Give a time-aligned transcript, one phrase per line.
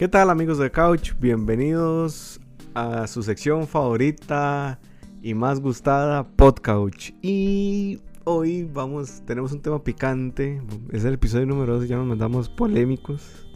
[0.00, 1.12] ¿Qué tal amigos de Couch?
[1.20, 2.40] Bienvenidos
[2.72, 4.80] a su sección favorita
[5.20, 7.10] y más gustada, Podcouch.
[7.20, 12.48] Y hoy vamos, tenemos un tema picante, es el episodio número 2, ya nos mandamos
[12.48, 13.46] polémicos.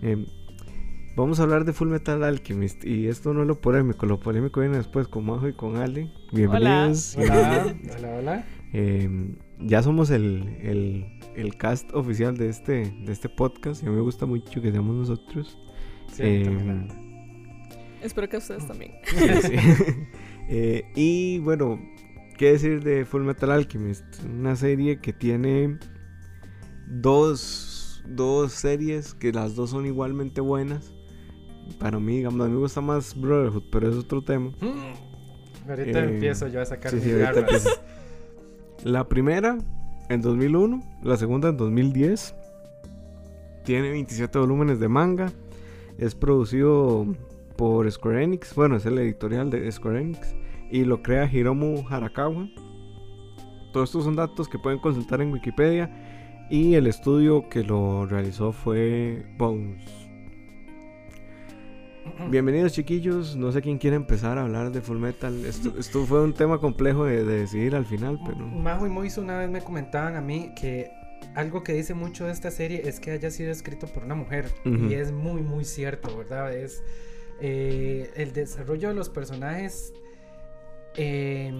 [0.00, 0.26] Eh,
[1.14, 4.60] vamos a hablar de Full Metal Alchemist y esto no es lo polémico, lo polémico
[4.60, 6.10] viene después con Majo y con Ale.
[6.32, 7.18] Bienvenidos.
[7.18, 8.46] Hola, hola, hola.
[8.72, 13.90] Eh, ya somos el, el, el cast oficial de este, de este podcast y a
[13.90, 15.58] mí me gusta mucho que seamos nosotros.
[16.12, 16.88] Sí, Eh, también.
[18.02, 18.92] Espero que ustedes también.
[19.42, 19.56] Sí.
[20.48, 21.80] Eh, y bueno,
[22.36, 24.04] ¿qué decir de Full Metal Alchemist?
[24.24, 25.78] Una serie que tiene
[26.88, 30.92] dos, dos series que las dos son igualmente buenas.
[31.78, 34.50] Para mí, digamos, a mí me gusta más Brotherhood, pero es otro tema.
[34.60, 35.70] Mm.
[35.70, 37.80] Ahorita Eh, empiezo yo a sacar sí, mis sí, garras.
[38.84, 39.56] La primera
[40.08, 42.34] en 2001, la segunda en 2010.
[43.64, 45.32] Tiene 27 volúmenes de manga.
[45.98, 47.06] Es producido
[47.56, 48.54] por Square Enix.
[48.54, 50.34] Bueno, es el editorial de Square Enix.
[50.70, 52.48] Y lo crea Hiromu Harakawa.
[53.72, 55.90] Todos estos son datos que pueden consultar en Wikipedia.
[56.50, 60.02] Y el estudio que lo realizó fue Bones.
[62.30, 65.44] Bienvenidos chiquillos, no sé quién quiere empezar a hablar de Full Metal.
[65.44, 68.46] Esto, fue un tema complejo de, de decidir al final, pero...
[68.46, 70.90] Majo y Moiso una vez me comentaban a mí que
[71.34, 74.46] algo que dice mucho de esta serie es que haya sido escrito por una mujer.
[74.64, 74.86] Ujú.
[74.86, 76.52] Y es muy, muy cierto, ¿verdad?
[76.54, 76.82] Es
[77.40, 79.92] eh, el desarrollo de los personajes.
[80.94, 81.50] eh,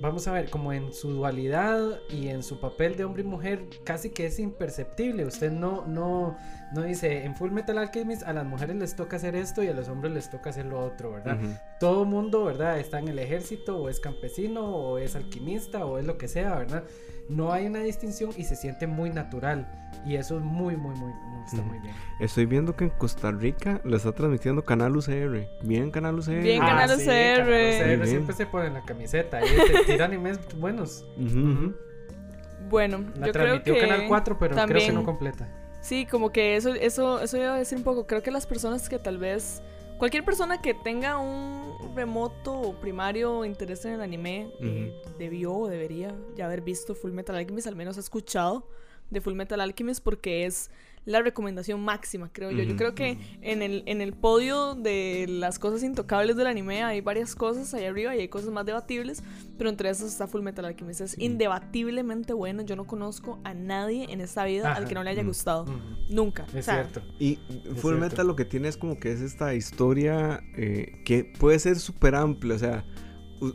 [0.00, 3.68] vamos a ver, como en su dualidad y en su papel de hombre y mujer,
[3.84, 5.24] casi que es imperceptible.
[5.24, 6.36] Usted no, no,
[6.74, 9.72] no dice en Full Metal Alchemist a las mujeres les toca hacer esto y a
[9.74, 11.38] los hombres les toca hacer lo otro, ¿verdad?
[11.40, 11.54] Ujú.
[11.78, 12.80] todo mundo, ¿verdad?
[12.80, 16.56] Está en el ejército o es campesino o es alquimista o es lo que sea,
[16.56, 16.82] ¿verdad?
[17.28, 19.66] No hay una distinción y se siente muy natural.
[20.04, 21.94] Y eso es muy, muy, muy, muy- está muy bien.
[22.20, 25.48] Estoy viendo que en Costa Rica lo está transmitiendo Canal UCR.
[25.62, 26.40] Bien, Canal UCR.
[26.42, 27.08] Bien, Canal Ah, sí, UCR.
[27.10, 28.06] Canal UCR Bien.
[28.06, 29.38] siempre se pone la camiseta.
[29.38, 31.04] Ahí te tiran animes buenos.
[32.68, 35.48] Bueno, La yo creo transmitió que Canal 4, pero creo que no completa.
[35.82, 38.06] sí, como que eso, eso, eso iba a decir un poco.
[38.06, 39.62] Creo que las personas que tal vez,
[40.02, 45.68] cualquier persona que tenga un remoto o primario interés en el anime, eh, debió o
[45.68, 48.66] debería ya haber visto Full Metal Alchemist, al menos ha escuchado
[49.10, 50.72] de Full Metal Alchemist porque es
[51.04, 52.62] la recomendación máxima, creo yo.
[52.62, 57.00] Yo creo que en el, en el podio de las cosas intocables del anime hay
[57.00, 59.22] varias cosas ahí arriba y hay cosas más debatibles,
[59.58, 61.00] pero entre esas está Full Metal Alchemist.
[61.00, 62.62] Es indebatiblemente bueno.
[62.62, 65.26] Yo no conozco a nadie en esta vida al que no le haya Mm.
[65.26, 65.62] gustado.
[65.64, 65.72] Ujú.
[66.10, 66.44] Nunca.
[66.54, 67.02] Es O sea, cierto.
[67.18, 67.98] Y Full cierto.
[67.98, 72.14] Metal lo que tiene es como que es esta historia eh, que puede ser súper
[72.14, 72.54] amplia.
[72.54, 72.84] O sea,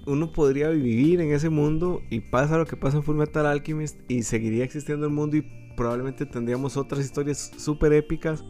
[0.05, 3.97] uno podría vivir en ese mundo y pasa lo que pasa en Full Metal Alchemist
[4.09, 5.45] y seguiría existiendo el mundo y
[5.77, 8.43] probablemente tendríamos otras historias súper épicas.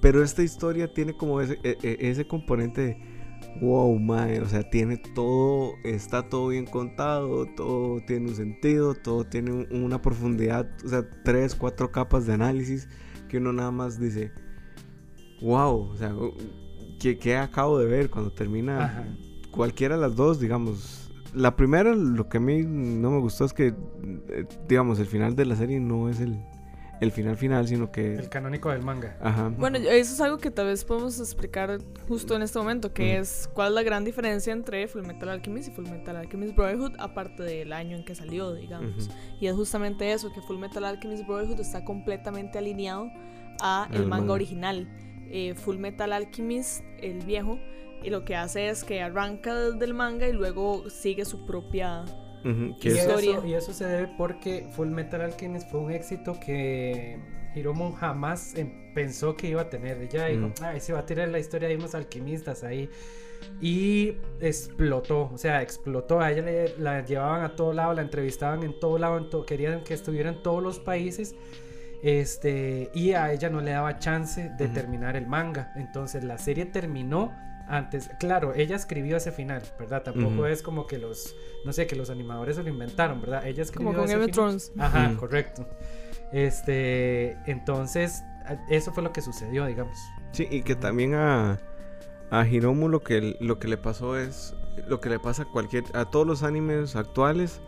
[0.00, 3.20] Pero esta historia tiene como ese, e- e- ese componente de
[3.60, 9.24] wow, mae, o sea, tiene todo, está todo bien contado, todo tiene un sentido, todo
[9.24, 12.88] tiene un- una profundidad, o sea, tres, cuatro capas de análisis
[13.28, 14.32] que uno nada más dice,
[15.42, 16.14] wow, o sea,
[16.98, 19.04] ¿qué, qué acabo de ver cuando termina Ajá.
[19.50, 21.10] cualquiera de las dos, digamos?
[21.34, 23.68] La primera, lo que a mí no me gustó es que,
[24.28, 26.38] eh, digamos, el final de la serie no es el,
[27.00, 28.14] el final final, sino que...
[28.16, 29.16] El canónico del manga.
[29.20, 29.48] Ajá.
[29.56, 31.78] Bueno, eso es algo que tal vez podemos explicar
[32.08, 33.22] justo en este momento, que Ujú.
[33.22, 36.92] es cuál es la gran diferencia entre Full Metal Alchemist y Full Metal Alchemist Brotherhood,
[36.98, 39.06] aparte del año en que salió, digamos.
[39.08, 39.14] Ujú.
[39.40, 43.10] Y es justamente eso, que Full Metal Alchemist Brotherhood está completamente alineado
[43.62, 44.32] a el Al manga, manga.
[44.34, 44.88] original.
[45.32, 47.58] Eh, Full Metal Alchemist, el viejo,
[48.02, 52.04] y lo que hace es que arranca desde el manga y luego sigue su propia...
[52.44, 57.18] Y eso, y eso se debe porque Full Metal Alchemist fue un éxito que
[57.54, 59.98] Hiromu jamás em- pensó que iba a tener.
[60.00, 60.52] Ella dijo, Mm.
[60.62, 62.88] ay, se va a tirar la historia de unos alquimistas ahí.
[63.60, 66.20] Y explotó, o sea, explotó.
[66.20, 69.44] A ella le- la llevaban a todo lado, la entrevistaban en todo lado, en to-
[69.46, 71.34] querían que estuviera en todos los países.
[72.02, 74.74] Este, y a ella no le daba chance de Ujú.
[74.74, 75.72] terminar el manga.
[75.76, 77.32] Entonces la serie terminó
[77.70, 78.10] antes.
[78.18, 80.02] Claro, ella escribió ese final, ¿verdad?
[80.02, 81.34] Tampoco es como que los,
[81.64, 83.46] no sé, que los animadores se lo inventaron, ¿verdad?
[83.46, 84.46] Ella escribió Como con ese Game of final.
[84.48, 84.72] Thrones.
[84.78, 85.66] Ajá, correcto.
[86.32, 88.22] Este, entonces,
[88.68, 89.96] eso fue lo que sucedió, digamos.
[90.32, 91.58] Sí, y que también a,
[92.30, 94.54] a Hiromu lo que, lo que le pasó es
[94.88, 97.60] lo que le pasa a cualquier, a todos los animes actuales,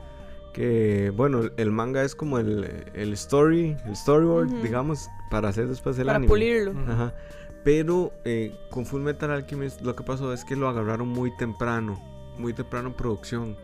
[0.52, 5.98] que bueno, el manga es como el, el story, el storyboard, digamos, para hacer después
[5.98, 6.28] el para anime.
[6.28, 6.70] pulirlo.
[6.72, 6.90] Ujú.
[6.90, 7.14] Ajá.
[7.64, 12.00] Pero eh, con Full Metal Alchemist lo que pasó es que lo agarraron muy temprano,
[12.38, 13.56] muy temprano en producción.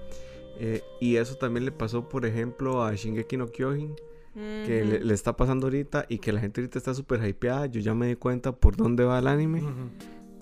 [0.61, 3.95] Eh, y eso también le pasó, por ejemplo, a Shingeki no Kyojin,
[4.35, 7.67] que le, le está pasando ahorita y que la gente ahorita está súper hypeada.
[7.67, 9.63] Yo ya me di cuenta por dónde va el anime.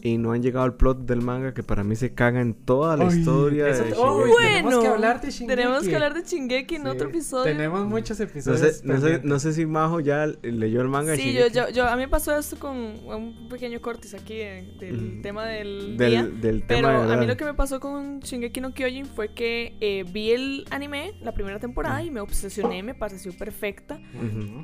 [0.06, 2.96] Y no han llegado al plot del manga que para mí se caga en toda
[2.96, 4.36] la Ay, historia eso de oh, Shingeki.
[4.42, 5.46] tenemos que Bueno, hablar de Shingeki.
[5.56, 7.44] Tenemos que hablar de Shingeki en Sí, otro episodio.
[7.44, 8.60] Tenemos muchos No episodios.
[8.60, 9.24] sé, no, sé, pendientes.
[9.24, 12.02] no sé si Majo ya leyó el manga de Sí, yo, yo, yo, a mí
[12.02, 15.22] me pasó esto con un pequeño cortis aquí de- del Mm.
[15.22, 16.22] tema del, día.
[16.22, 19.06] del, del Pero tema de a mí lo que me pasó con Shingeki no Kyojin
[19.06, 23.98] fue que eh, vi el anime, la primera temporada, y me obsesioné, me pareció perfecta.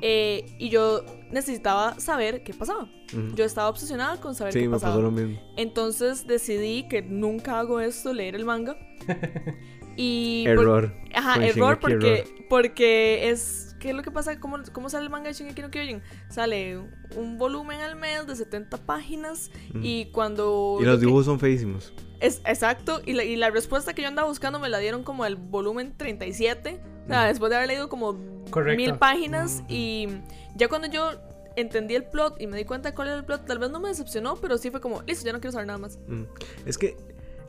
[0.01, 2.87] Eh, y yo necesitaba saber qué pasaba.
[3.35, 4.93] Yo estaba obsesionada con saber Sí, qué me pasaba.
[4.93, 5.32] pasó lo mismo.
[5.57, 8.77] Entonces decidí que nunca hago esto, leer el manga.
[9.95, 10.93] Y por- Error.
[11.13, 12.33] Ajá, Con error porque, error.
[12.49, 13.75] porque es...
[13.79, 14.39] ¿Qué es lo que pasa?
[14.39, 16.01] ¿Cómo, ¿Cómo sale el manga de Shingeki no Kyojin?
[16.29, 16.79] Sale
[17.17, 19.79] un volumen al mes de 70 páginas Ujú.
[19.83, 20.77] y cuando...
[20.79, 21.93] Y lo los que- dibujos son feísimos.
[22.21, 25.25] Es, exacto, y la, y la respuesta que yo andaba buscando me la dieron como
[25.25, 26.79] el volumen 37.
[27.03, 27.27] O sea, Mm.
[27.27, 28.17] después de haber leído como
[28.49, 28.77] Correcto.
[28.81, 29.57] mil páginas.
[29.65, 29.65] Ujú.
[29.69, 30.07] Y
[30.55, 31.11] ya cuando yo
[31.55, 33.89] entendí el plot y me di cuenta cuál era el plot, tal vez no me
[33.89, 35.99] decepcionó, pero sí fue como, listo, ya no quiero saber nada más.
[36.07, 36.23] Mm.
[36.65, 36.97] Es que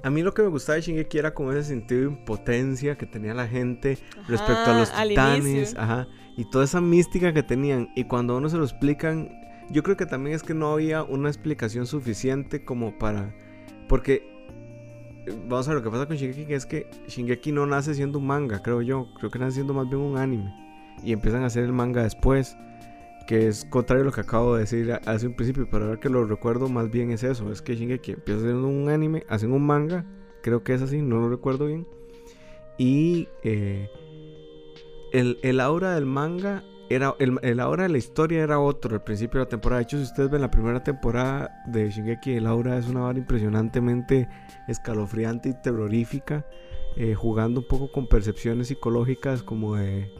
[0.03, 3.07] a mí lo que me gustaba de Shingeki era como ese sentido de impotencia que
[3.07, 3.99] tenía la gente
[4.29, 6.07] respecto a los titanes, ajá,
[6.37, 7.89] y toda esa mística que tenían.
[7.97, 9.31] Y cuando a uno se lo explican,
[9.71, 13.35] yo creo que también es que no había una explicación suficiente como para.
[13.89, 14.29] Porque.
[15.27, 17.95] eh, Vamos a ver lo que pasa con Shingeki, que es que Shingeki no nace
[17.95, 19.09] siendo un manga, creo yo.
[19.19, 20.53] Creo que nace siendo más bien un anime.
[21.03, 22.59] Y empiezan a hacer el manga después.
[23.27, 26.11] Que es contrario a lo que acabo de decir hace un principio, pero ahora que
[26.11, 29.65] lo recuerdo más bien es eso, es que Shingeki empieza siendo un anime, hacen un
[29.65, 30.05] manga,
[30.43, 31.87] creo que es así, no lo recuerdo bien.
[32.77, 33.89] Y eh,
[35.13, 39.03] el, el aura del manga era, el, el aura de la historia era otro al
[39.05, 39.79] principio de la temporada.
[39.79, 43.19] De hecho, si ustedes ven la primera temporada de Shingeki, el aura es una vara
[43.19, 44.29] impresionantemente
[44.69, 46.45] escalofriante y terrorífica,
[46.97, 50.13] eh, jugando un poco con percepciones psicológicas como de,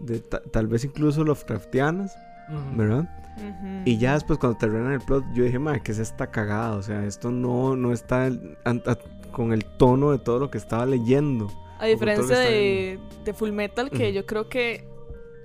[0.00, 2.16] de ta- tal vez incluso Lovecraftianas.
[2.76, 3.08] ¿Verdad?
[3.86, 6.72] Y ya después cuando terminan el plot, yo dije, madre, que es esta cagada?
[6.76, 8.56] O sea, esto no, no está an-
[8.86, 8.98] a-
[9.32, 11.46] con el tono de todo lo que estaba leyendo.
[11.78, 14.86] A diferencia de, de Full Metal, que yo creo que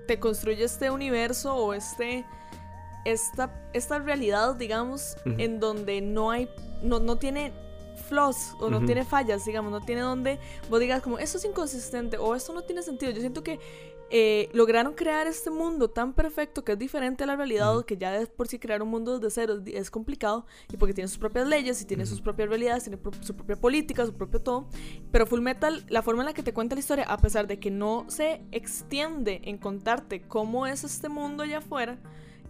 [0.07, 2.25] te construye este universo o este
[3.05, 6.49] esta, esta realidad, digamos, en donde no hay,
[6.81, 7.53] no, no tiene
[8.09, 12.17] flaws o no tiene fallas, digamos, no tiene donde vos digas como esto es inconsistente
[12.17, 13.11] o esto no tiene sentido.
[13.11, 13.59] Yo siento que
[14.11, 17.85] eh, lograron crear este mundo tan perfecto que es diferente a la realidad, Ujú.
[17.85, 20.93] que ya de por sí crear un mundo desde cero es, es complicado y porque
[20.93, 24.13] tiene sus propias leyes y tiene sus propias realidades, tiene pro- su propia política, su
[24.13, 24.67] propio todo.
[25.11, 27.59] Pero Full Metal, la forma en la que te cuenta la historia, a pesar de
[27.59, 31.97] que no se extiende en contarte cómo es este mundo allá afuera,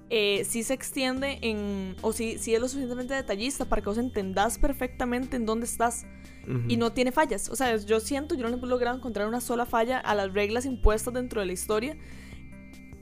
[0.09, 3.97] eh, sí se extiende en, o sí, sí es lo suficientemente detallista para que vos
[3.97, 6.05] entendás perfectamente en dónde estás
[6.47, 6.61] Ujú.
[6.67, 7.49] y no tiene fallas.
[7.49, 10.65] O sea, yo siento, yo no he logrado encontrar una sola falla a las reglas
[10.65, 11.97] impuestas dentro de la historia.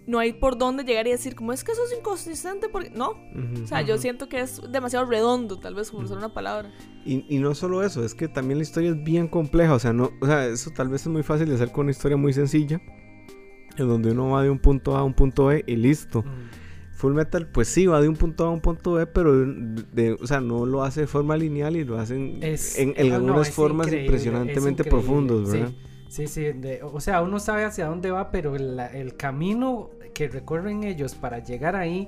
[0.06, 3.12] No hay por dónde llegar y decir, como es que eso es inconsistente, porque no.
[3.12, 3.64] Ujú.
[3.64, 6.74] O sea, yo siento que es demasiado redondo, tal vez, por usar una palabra.
[7.06, 9.74] Y, y no solo eso, es que también la historia es bien compleja.
[9.74, 11.92] O sea, no, o sea, eso tal vez es muy fácil de hacer con una
[11.92, 12.82] historia muy sencilla.
[13.78, 16.20] En donde uno va de un punto A a un punto B y listo.
[16.20, 16.30] Ujú.
[17.04, 19.84] Full Metal, pues sí, va de un punto A a un punto B, pero de,
[19.92, 23.10] de- o sea, no lo hace de forma lineal y lo hacen Es- en, en
[23.10, 25.58] no, algunas formas impresionantemente profundos, sí.
[25.58, 25.74] ¿verdad?
[26.08, 30.30] Sí, sí, de- o sea, uno sabe hacia dónde va, pero la- el camino que
[30.30, 32.08] recorren ellos para llegar ahí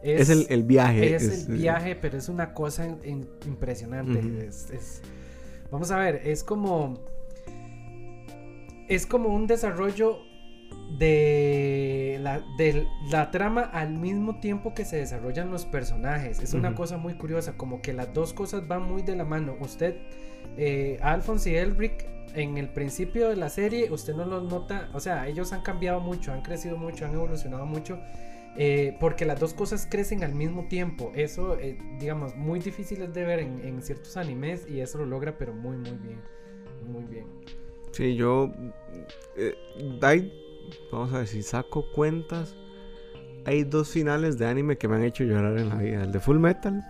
[0.00, 1.16] Es, es, el, el viaje.
[1.16, 4.48] es el viaje, pero es una cosa in- in- impresionante.
[5.72, 7.00] Vamos a ver, es como
[8.88, 10.18] es como un desarrollo
[10.90, 16.40] de la, de la trama al mismo tiempo que se desarrollan los personajes.
[16.40, 16.76] Es una Ujú.
[16.78, 19.56] cosa muy curiosa, como que las dos cosas van muy de la mano.
[19.60, 19.96] Usted,
[20.56, 25.00] eh, Alphonse y Elric, en el principio de la serie, usted no los nota, o
[25.00, 27.98] sea, ellos han cambiado mucho, han crecido mucho, han evolucionado mucho.
[28.58, 31.12] eh, porque las dos cosas crecen al mismo tiempo.
[31.14, 35.04] Eso, eh, digamos, muy difícil es de ver en, en ciertos animes y eso lo
[35.04, 36.20] logra, pero muy, muy bien.
[36.90, 37.26] Muy bien.
[37.92, 38.50] Sí, yo.
[39.36, 39.54] eh,
[40.00, 40.32] hay-
[40.92, 42.54] vamos a ver si saco cuentas.
[43.44, 46.20] Hay dos finales de anime que me han hecho llorar en la vida: el de
[46.20, 46.84] Full Metal.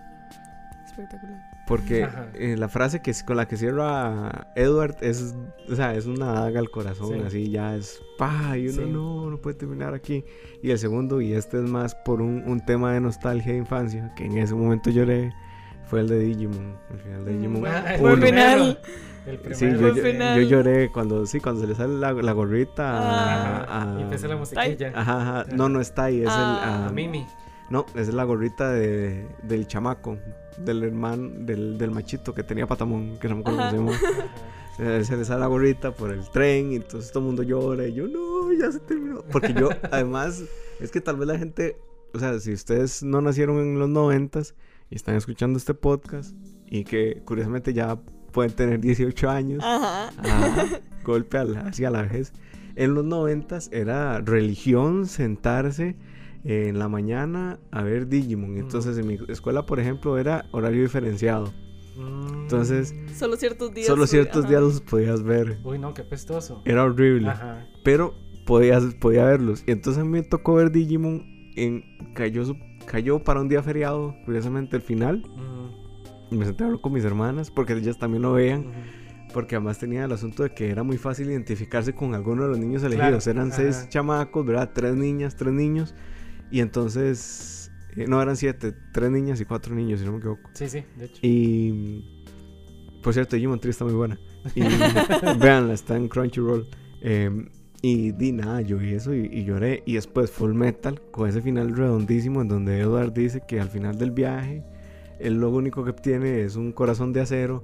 [0.85, 1.43] Espectacular.
[1.67, 5.35] Porque eh, la frase que, con la que cierra Edward es,
[5.69, 7.23] o sea, es una daga al corazón, Sí.
[7.25, 8.89] así ya es, pa, y uno Sí.
[8.89, 10.23] no, no puede terminar aquí.
[10.63, 14.13] Y el segundo, y este es más por un, un tema de nostalgia de infancia,
[14.15, 15.33] que en ese momento lloré,
[15.87, 17.65] fue el de Digimon, el final de Digimon.
[17.67, 18.79] Ah, el final.
[19.27, 20.39] El Sí, yo, final.
[20.41, 23.93] yo lloré cuando, sí, cuando se le sale la, la gorrita a- Ah.
[23.97, 24.91] Y a- empieza la musiquilla.
[24.95, 25.45] Ajá, ajá.
[25.53, 26.61] No, no está ahí, es Ah.
[26.63, 26.69] el...
[26.69, 27.25] A ah, Mimi.
[27.69, 30.17] no, es la gorrita de, del chamaco,
[30.57, 33.91] del hermano, del, del machito que tenía patamón, que no me acuerdo cómo se llama.
[34.79, 37.87] Eh, Se le sale la gorrita por el tren y entonces todo el mundo llora
[37.87, 39.23] y yo no, ya se terminó.
[39.31, 40.43] Porque yo, además,
[40.79, 41.77] es que tal vez la gente,
[42.13, 44.53] o sea, si ustedes no nacieron en los noventas
[44.91, 46.35] y están escuchando este podcast
[46.67, 47.97] y que curiosamente ya
[48.31, 50.09] pueden tener 18 años, Ajá.
[50.17, 50.65] ajá,
[51.03, 52.33] golpe hacia la vejez.
[52.75, 55.95] En los noventas era religión sentarse
[56.43, 58.57] en la mañana a ver Digimon.
[58.57, 61.51] Entonces en mi escuela, por ejemplo, era horario diferenciado.
[61.97, 62.41] Mm.
[62.43, 63.87] Entonces, Solo ciertos días.
[63.87, 64.49] Solo ciertos ajá.
[64.49, 65.57] días los podías ver.
[65.63, 66.61] Uy, no, qué pestoso.
[66.65, 67.29] Era horrible.
[67.29, 67.65] Ajá.
[67.83, 68.13] Pero
[68.45, 69.63] podías, podía verlos.
[69.65, 71.25] Y entonces a mí me tocó ver Digimon.
[71.55, 72.43] En, cayó,
[72.85, 75.23] cayó para un día feriado, curiosamente el final.
[75.25, 75.86] Y
[76.31, 78.61] me senté a hablar con mis hermanas porque ellas también lo veían.
[78.61, 78.71] ujú.
[79.33, 82.59] Porque además tenía el asunto de que era muy fácil identificarse con alguno de los
[82.59, 83.27] niños Claro, elegidos.
[83.27, 83.89] Eran seis ajá.
[83.89, 84.71] chamacos, ¿verdad?
[84.73, 85.93] Tres niñas, tres niños.
[86.49, 90.49] Y entonces, eh, no eran siete, tres niñas y cuatro niños, si no me equivoco.
[90.53, 91.19] Sí, sí, de hecho.
[91.21, 92.05] Y,
[93.03, 94.17] por cierto, Digimon Tree está muy buena.
[94.55, 94.61] Y
[95.39, 96.65] véanla, está en Crunchyroll.
[97.01, 97.49] Eh,
[97.81, 99.83] y di nada, yo vi eso y, y lloré.
[99.85, 103.97] Y después Full Metal, con ese final redondísimo en donde Edward dice que al final
[103.97, 104.63] del viaje,
[105.19, 107.63] él lo único que obtiene es un corazón de acero.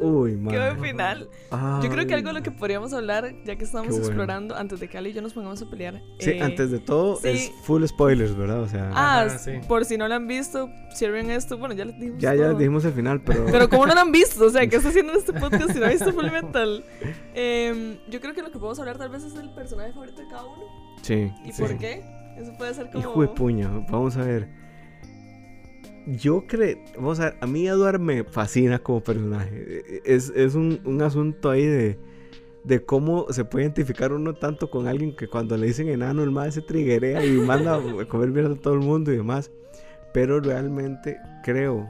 [0.00, 0.80] Uy, Qué buen man.
[0.80, 1.28] final.
[1.82, 4.04] Yo creo que algo de lo que Ay, podríamos hablar, ya que estamos bueno.
[4.06, 6.00] explorando, antes de que Ali y yo nos pongamos a pelear.
[6.20, 7.26] Sí, eh, antes de todo, sí.
[7.28, 8.60] es full spoilers, ¿verdad?
[8.62, 9.54] O sea, Ah, Ajá, sí.
[9.66, 11.58] por si no lo han visto, cierren esto.
[11.58, 12.20] Bueno, ya les dijimos.
[12.22, 12.48] ya, ya todo.
[12.50, 13.46] les dijimos el final, pero.
[13.50, 15.80] Pero como no lo han visto, o sea, ¿qué está haciendo en este podcast si
[15.80, 16.84] no ha visto Full Metal?
[17.34, 20.28] Em, yo creo que lo que podemos hablar tal vez es el personaje favorito de
[20.28, 20.62] cada uno.
[21.02, 21.32] sí.
[21.44, 21.60] ¿Y sí.
[21.60, 22.04] por qué?
[22.36, 23.00] Eso puede ser como...
[23.00, 24.48] Hijo de puña, vamos a ver.
[26.16, 30.00] Yo creo, vamos a ver, a mí Edward me fascina como personaje.
[30.04, 31.98] Es, es un, un asunto ahí de,
[32.64, 36.30] de cómo se puede identificar uno tanto con alguien que cuando le dicen enano, el
[36.30, 39.50] más se triguea y manda a comer mierda a todo el mundo y demás.
[40.14, 41.88] Pero realmente creo,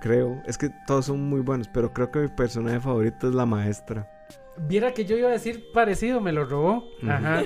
[0.00, 3.46] creo, es que todos son muy buenos, pero creo que mi personaje favorito es la
[3.46, 4.10] maestra.
[4.68, 6.84] Viera que yo iba a decir parecido, me lo robó.
[7.02, 7.44] Ajá.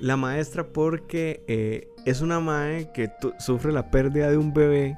[0.00, 4.96] La maestra porque eh, es una mae que sufre la pérdida de un bebé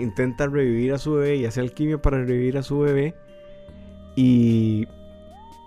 [0.00, 3.14] intenta revivir a su bebé y hace alquimia para revivir a su bebé.
[4.16, 4.86] Y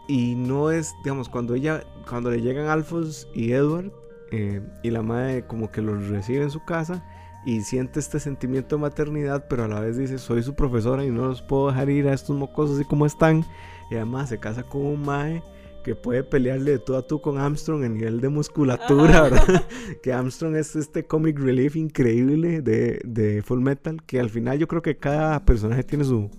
[0.10, 3.92] y no es digamos cuando ella cuando le llegan Alphonse y Edward
[4.32, 7.06] eh, y la madre como que los recibe en su casa
[7.46, 11.12] y siente este sentimiento de maternidad pero a la vez dice soy su profesora y
[11.12, 13.46] no los puedo dejar ir a estos mocosos así como están
[13.92, 15.44] y además se casa con un mae
[15.90, 19.22] que puede pelearle de tú a tú con Armstrong a nivel de musculatura, Ajá.
[19.24, 19.68] ¿verdad?
[20.04, 24.68] que Armstrong es este comic relief increíble de, de Full Metal, que al final yo
[24.68, 26.30] creo que cada personaje tiene su,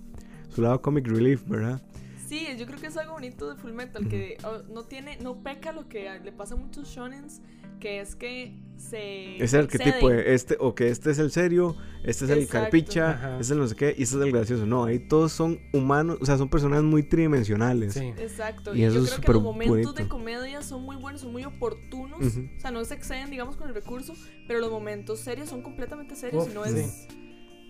[0.50, 1.83] su lado comic relief, ¿verdad?
[2.28, 5.42] Sí, yo creo que es algo bonito de Full Metal, que oh, no tiene, no
[5.42, 7.40] peca lo que le pasa a muchos shonens,
[7.80, 10.16] que es que se Es el arquetipo ceden.
[10.25, 12.62] de este, o que este es el serio, este es el Exacto.
[12.64, 13.30] carpicha, Ajá.
[13.32, 14.66] este es el no sé qué, y este es el gracioso.
[14.66, 17.94] No, ahí todos son humanos, o sea, son personajes muy tridimensionales.
[17.94, 18.12] Sí.
[18.18, 18.75] Exacto.
[18.75, 21.32] Y Y, eso yo es creo que los momentos de comedia son muy buenos, son
[21.32, 22.20] muy oportunos.
[22.20, 24.14] O sea, no se exceden, digamos, con el recurso,
[24.46, 26.78] pero los momentos serios son completamente serios Uf, y no sí.
[26.78, 27.08] es...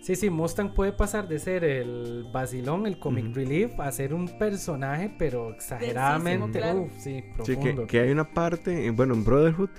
[0.03, 4.27] Sí, sí, Mustang puede pasar de ser el vacilón, el comic relief, a ser un
[4.39, 6.57] personaje, pero exageradamente.
[6.57, 6.83] claro.
[6.83, 7.85] Uf, sí, Sí, que, profundo.
[7.87, 9.69] que hay una parte, en- bueno, en Brotherhood,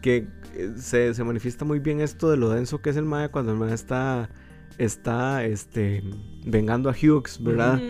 [0.00, 3.30] que eh, se, se manifiesta muy bien esto de lo denso que es el Mae
[3.30, 4.30] cuando el Mae está,
[4.78, 6.02] está este,
[6.44, 7.80] vengando a Hughes, ¿verdad?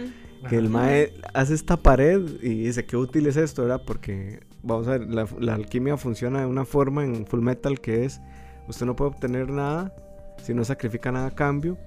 [0.48, 0.68] Que el.
[0.68, 3.82] Mae hace esta pared y dice, qué útil es esto, ¿verdad?
[3.86, 8.04] Porque, vamos a ver, la, la alquimia funciona de una forma en Full Metal que
[8.04, 8.20] es,
[8.68, 9.94] usted no puede obtener nada
[10.42, 11.78] si no sacrifica nada a cambio.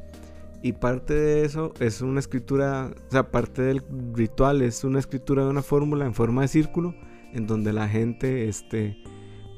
[0.61, 5.43] Y parte de eso es una escritura, o sea, parte del ritual es una escritura
[5.43, 6.95] de una fórmula en forma de círculo,
[7.33, 8.95] en donde la gente, este,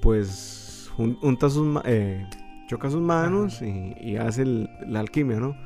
[0.06, 2.28] pues, jun- junta sus, eh,
[2.68, 5.58] choca sus manos y, y hace el- la alquimia, ¿no?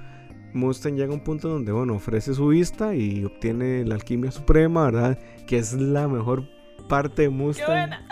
[0.53, 4.85] Mustang llega a un punto donde, bueno, ofrece su vista y obtiene la alquimia suprema,
[4.85, 5.19] ¿verdad?
[5.45, 6.45] Que es la mejor
[6.87, 7.67] parte de ¡Qué Mustang.
[7.67, 8.07] buena!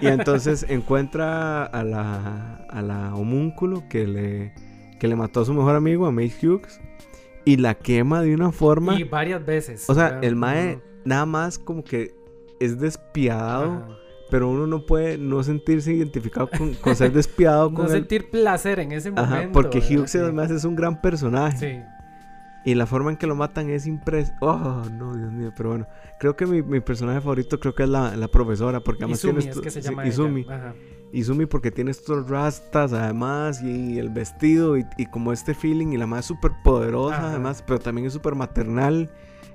[0.00, 4.54] Y entonces encuentra a la, a la homúnculo que le,
[4.98, 6.80] que le mató a su mejor amigo, a Mace Hughes,
[7.44, 8.98] y la quema de una forma.
[8.98, 9.84] Y varias veces.
[9.90, 12.14] O sea, el Mae nada más como que
[12.58, 13.97] es despiadado, Ajá.
[14.30, 18.80] Pero uno no puede no sentirse identificado con, con ser despiadado con No sentir placer
[18.80, 19.34] en ese momento.
[19.34, 19.98] Ajá, porque ¿verdad?
[20.00, 20.18] Hughes Sí.
[20.18, 21.58] además es un gran personaje.
[21.84, 21.94] Sí.
[22.64, 24.44] Y la forma en que lo matan es impresionante.
[24.44, 25.52] Oh, no, Dios mío.
[25.56, 25.86] Pero bueno,
[26.18, 28.80] creo que mi, mi personaje favorito creo que es la, la profesora.
[28.80, 30.10] Porque además Izumi tiene es que se sí, llama ella.
[30.10, 30.46] Izumi.
[30.48, 30.74] Ajá.
[31.12, 35.96] Izumi porque tiene estos rastas además y el vestido y, y como este feeling y
[35.96, 37.30] la más súper poderosa Ajá.
[37.30, 39.10] además, pero también es súper maternal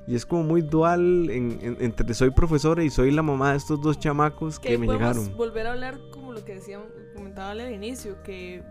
[0.08, 3.58] y es como muy dual en- en- entre soy profesora y soy la mamá de
[3.58, 5.36] estos dos chamacos que, Que me llegaron.
[5.38, 6.80] volver a hablar como lo que decía,
[7.16, 8.64] comentaba al inicio, que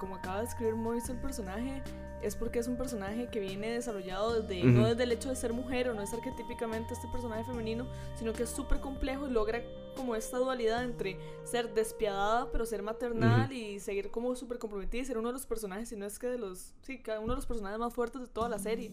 [0.00, 1.82] como acaba de escribir Moise el personaje,
[2.22, 5.52] es porque es un personaje que viene desarrollado desde, no desde el hecho de ser
[5.52, 9.62] mujer o no es arquetípicamente este personaje femenino, sino que es súper complejo y logra
[9.96, 15.04] como esta dualidad entre ser despiadada pero ser maternal y seguir como súper comprometida y
[15.04, 17.46] ser uno de los personajes, si no es que de los, sí, uno de los
[17.46, 18.92] personajes más fuertes de toda la serie.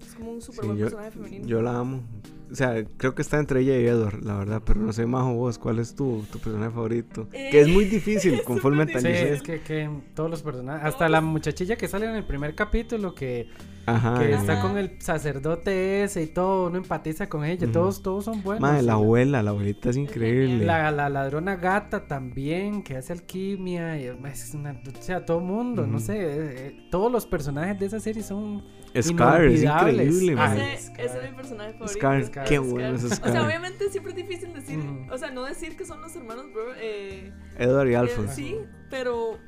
[0.00, 1.46] Es como un súper buen personaje femenino.
[1.46, 2.02] Yo la amo.
[2.50, 4.62] O sea, creo que está entre ella y Edward, la verdad.
[4.64, 7.28] Pero no sé, Majo, vos, ¿cuál es tu, tu personaje favorito?
[7.30, 10.86] que es muy difícil conforme Sí, es que, que, todos los personajes.
[10.86, 13.48] Hasta la muchachilla que sale en el primer capítulo, que,
[13.84, 17.70] que está con el sacerdote ese y todo, uno empatiza con ella.
[17.70, 18.60] Todos, todos son buenos.
[18.60, 20.64] Madre, la abuela, la abuelita es increíble.
[20.64, 23.98] La, la ladrona gata también, que hace alquimia.
[23.98, 26.14] Y es una, o sea, todo mundo, no sé.
[26.14, 28.64] Eh, eh, todos los personajes de esa serie son.
[29.00, 32.26] Scar es increíble, ese, ese, es mi personaje favorito.
[32.26, 32.44] Scar.
[32.44, 34.78] Qué bueno O sea, obviamente siempre es difícil decir,
[35.10, 38.34] o sea, no decir que son los hermanos bro, eh, Edward y Alphonse.
[38.34, 38.56] sí,
[38.90, 39.40] pero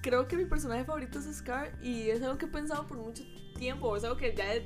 [0.00, 3.22] creo que mi personaje favorito es Scar y es algo que he pensado por mucho
[3.22, 4.62] tiempo, es algo que ya he,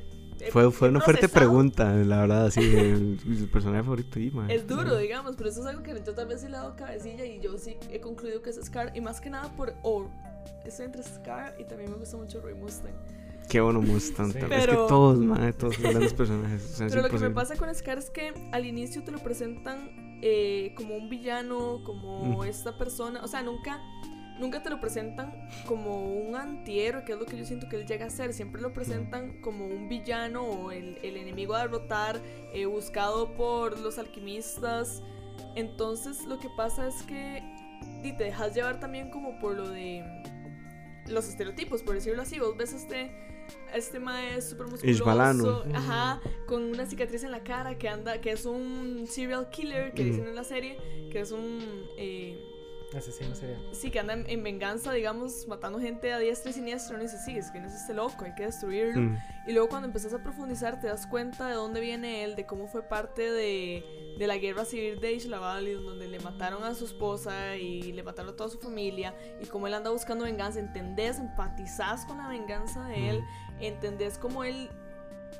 [0.50, 5.36] fue, fue una fuerte pregunta, la verdad, así, el, personaje favorito y Es duro, digamos,
[5.36, 7.56] pero eso es algo que yo tal vez sí le he dado cabecilla y yo
[7.58, 10.08] sí he concluido que es Scar y más que nada por, o
[10.64, 12.94] estoy entre Scar y también me gusta mucho Roy Mustang.
[13.48, 14.30] Qué bueno Mustang.
[14.30, 16.76] Es que todos, madre, todos son grandes personajes.
[16.78, 20.74] pero lo que me pasa con Scar es que al inicio te lo presentan eh,
[20.76, 23.22] como un villano, como esta persona.
[23.22, 23.80] O sea, nunca,
[24.38, 27.86] nunca te lo presentan como un antihéroe, que es lo que yo siento que él
[27.86, 28.32] llega a ser.
[28.32, 32.20] Siempre lo presentan como un villano o el, el enemigo a derrotar,
[32.52, 35.02] eh, buscado por los alquimistas.
[35.54, 37.42] Entonces, lo que pasa es que
[38.02, 40.04] y te dejas llevar también como por lo de
[41.08, 42.38] los estereotipos, por decirlo así.
[42.38, 43.10] Vos ves este
[43.74, 48.30] este mae es súper musculoso, ajá, con una cicatriz en la cara que anda, que
[48.30, 50.78] es un serial killer que dicen en la serie,
[51.10, 51.58] que es un
[51.98, 52.38] eh,
[52.96, 53.60] asesino serial.
[53.72, 57.36] Sí, que anda en, venganza, digamos, matando gente a diestra y siniestra, y dice, sí,
[57.36, 59.16] es que no es este loco, hay que destruirlo.
[59.46, 62.66] Y luego cuando empezás a profundizar te das cuenta de dónde viene él, de cómo
[62.66, 66.84] fue parte de, de la guerra civil de Isla Valley, donde le mataron a su
[66.84, 71.18] esposa y le mataron a toda su familia, y cómo él anda buscando venganza, entendés,
[71.18, 73.24] empatizás con la venganza de él,
[73.60, 74.70] entendés cómo él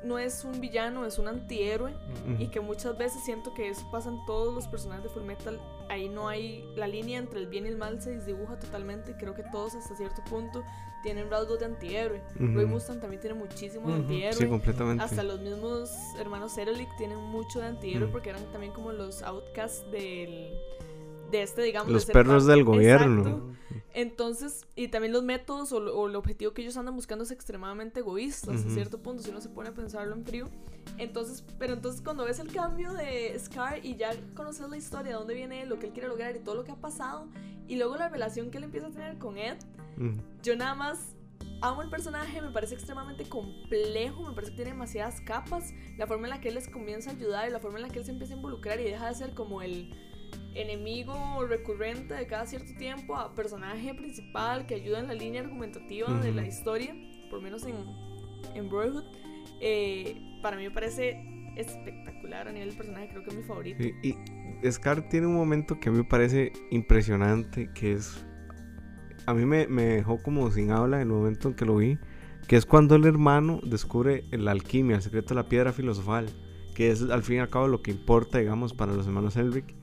[0.05, 1.93] no es un villano, es un antihéroe
[2.39, 5.59] y que muchas veces siento que eso pasa en todos los personajes de Full Metal.
[5.89, 9.15] Ahí no hay la línea entre el bien y el mal se desdibuja totalmente.
[9.17, 10.63] Creo que todos hasta cierto punto
[11.03, 12.21] tienen rasgos de antihéroe.
[12.39, 14.33] Roy Mustang también tiene muchísimo de antihéroe.
[14.33, 15.03] Sí, completamente.
[15.03, 19.89] Hasta los mismos hermanos Serelic tienen mucho de antihéroe porque eran también como los outcasts
[19.91, 20.57] del
[21.31, 23.55] de este, digamos, los perros del gobierno.
[23.93, 28.51] Entonces, y también los métodos o, el objetivo que ellos andan buscando es extremadamente egoísta,
[28.51, 30.49] a cierto punto, si uno se pone a pensarlo en frío.
[30.97, 35.17] Entonces, pero entonces cuando ves el cambio de Scar y ya conoces la historia, de
[35.17, 37.27] dónde viene lo que él quiere lograr y todo lo que ha pasado,
[37.67, 39.57] y luego la relación que él empieza a tener con Ed,
[40.43, 41.15] yo nada más
[41.61, 46.27] amo el personaje, me parece extremadamente complejo, me parece que tiene demasiadas capas, la forma
[46.27, 48.05] en la que él les comienza a ayudar y la forma en la que él
[48.05, 49.93] se empieza a involucrar y deja de ser como el
[50.53, 56.11] enemigo recurrente de cada cierto tiempo a personaje principal que ayuda en la línea argumentativa
[56.21, 56.95] de la historia,
[57.29, 57.75] por menos en,
[58.55, 59.03] en Brotherhood,
[59.61, 61.19] eh, para mí me parece
[61.55, 63.83] espectacular a nivel de personaje, creo que es mi favorito.
[63.83, 64.15] y
[64.71, 68.25] Scar tiene un momento que a mí me parece impresionante, que es...
[69.25, 71.97] A mí me, me dejó como sin habla en el momento en que lo vi,
[72.47, 76.27] que es cuando el hermano descubre la alquimia, el secreto de la piedra filosofal,
[76.75, 79.73] que es al fin y al cabo lo que importa, digamos, para los hermanos Elric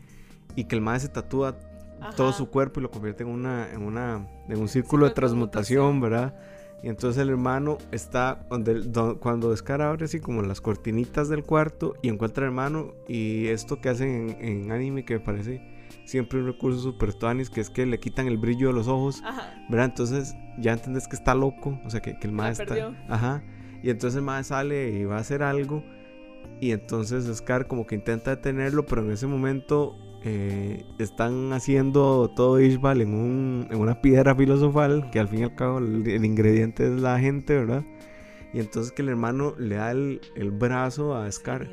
[0.57, 1.57] y que el maestro se tatúa
[2.17, 6.01] todo su cuerpo y lo convierte en una en una en un círculo de transmutación,
[6.01, 6.35] ¿verdad?
[6.83, 8.83] Y entonces el hermano está donde,
[9.21, 13.81] cuando Descara abre así como las cortinitas del cuarto y encuentra al hermano y esto
[13.81, 15.63] que hacen en, anime que me parece
[16.05, 19.23] siempre un recurso super tuanis que es que le quitan el brillo de los ojos,
[19.71, 19.87] ¿verdad?
[19.87, 23.05] Entonces ya entendés que está loco, o sea que, que el maestro está...
[23.09, 23.45] Ajá.
[23.81, 25.85] Y entonces el maestro sale y va a hacer algo
[26.61, 32.61] y entonces Scar como que intenta detenerlo, pero en ese momento eh, están haciendo todo
[32.61, 36.85] Ishbal en, un, en una piedra filosofal, que al fin y al cabo el, ingrediente
[36.85, 37.85] es la gente, ¿verdad?
[38.53, 41.69] Y entonces que el hermano le da el, el brazo a Scar.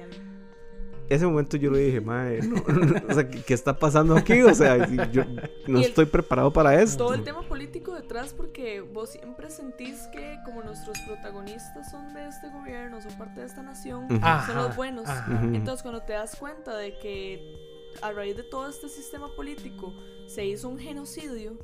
[1.09, 2.39] Ese momento yo le dije, madre,
[3.09, 4.41] o sea, ¿qué, está pasando aquí?
[4.41, 5.23] O sea, yo
[5.67, 7.05] no estoy preparado para esto.
[7.05, 12.27] Todo el tema político detrás, porque vos siempre sentís que como nuestros protagonistas son de
[12.27, 14.07] este gobierno, son parte de esta nación,
[14.45, 15.07] son los buenos.
[15.53, 17.68] Entonces cuando te das cuenta de que
[18.01, 19.93] a raíz de todo este sistema político
[20.27, 21.57] se hizo un genocidio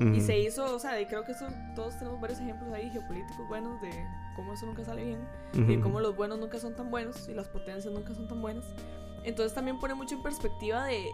[0.00, 3.46] y se hizo, o sea, y creo que eso, todos tenemos varios ejemplos ahí geopolíticos
[3.46, 3.90] buenos de
[4.34, 7.48] cómo eso nunca sale bien, y cómo los buenos nunca son tan buenos y las
[7.48, 8.64] potencias nunca son tan buenas.
[9.22, 11.06] Entonces también pone mucho en perspectiva de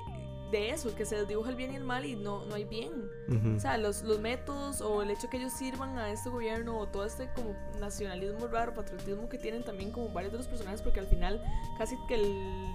[0.50, 3.10] de eso, que se desdibuja el bien y el mal y no, no hay bien.
[3.28, 3.56] Ujú.
[3.56, 6.86] O sea, los, los métodos o el hecho que ellos sirvan a este gobierno o
[6.86, 11.00] todo este como nacionalismo raro, patriotismo que tienen también como varios de los personajes, porque
[11.00, 11.42] al final
[11.78, 12.72] casi que el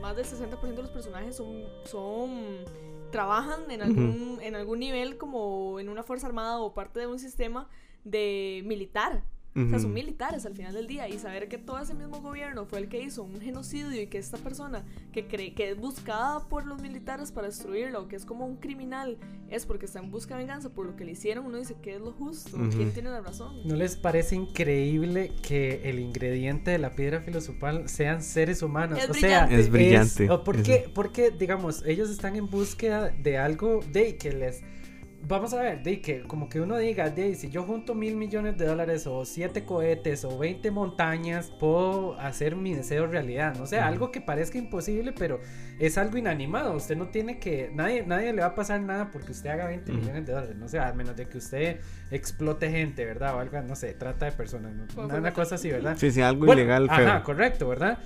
[0.00, 2.64] más del 60% de los personajes son, son
[3.10, 7.18] trabajan en algún, en algún nivel como en una fuerza armada o parte de un
[7.18, 7.68] sistema
[8.04, 9.22] de militar.
[9.56, 12.64] O sea, son militares al final del día y saber que todo ese mismo gobierno
[12.64, 16.48] fue el que hizo un genocidio y que esta persona que cree que es buscada
[16.48, 19.18] por los militares para destruirlo, que es como un criminal,
[19.50, 21.96] es porque está en busca de venganza por lo que le hicieron, uno dice que
[21.96, 23.56] es lo justo, quién tiene la razón.
[23.66, 28.98] ¿No les parece increíble que el ingrediente de la piedra filosofal sean seres humanos?
[28.98, 29.60] Es o sea, brillante.
[29.60, 34.16] Es brillante, o ¿por, es- qué, porque, digamos, ellos están en búsqueda de algo de
[34.16, 34.62] que les...
[35.20, 38.56] Vamos a ver, de que como que uno diga, de si yo junto mil millones
[38.56, 43.54] de dólares o siete cohetes o 20 montañas, puedo hacer mi deseo realidad.
[43.56, 45.40] No sé, algo que parezca imposible, pero
[45.80, 46.72] es algo inanimado.
[46.74, 49.90] Usted no tiene que, nadie, nadie le va a pasar nada porque usted haga 20
[49.90, 50.00] Ujú.
[50.00, 50.56] millones de dólares.
[50.56, 53.34] No sé, a menos de que usted explote gente, ¿verdad?
[53.34, 54.72] O algo, no sé, trata de personas.
[54.72, 55.02] ¿no?
[55.04, 55.96] Una, una cosa así, ¿verdad?
[55.98, 57.06] Sí, sí, algo Bueno, ilegal, feo.
[57.08, 57.98] Ajá, correcto, ¿verdad?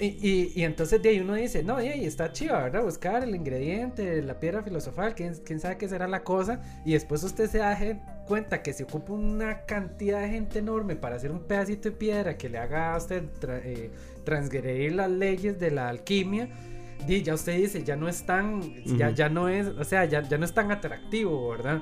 [0.00, 2.82] Y, y, y entonces de ahí uno dice, no, y ahí está chiva, ¿verdad?
[2.82, 6.62] Buscar el ingrediente, la piedra filosofal, quién, quién sabe qué será la cosa.
[6.86, 7.78] Y después usted se da
[8.26, 12.38] cuenta que se ocupa una cantidad de gente enorme para hacer un pedacito de piedra
[12.38, 13.90] que le haga a usted tra- eh,
[14.24, 16.48] transgredir las leyes de la alquimia.
[17.06, 20.22] Y ya usted dice, ya no es tan, ya, ya no es, o sea, ya,
[20.22, 21.80] ya no es tan atractivo, ¿verdad?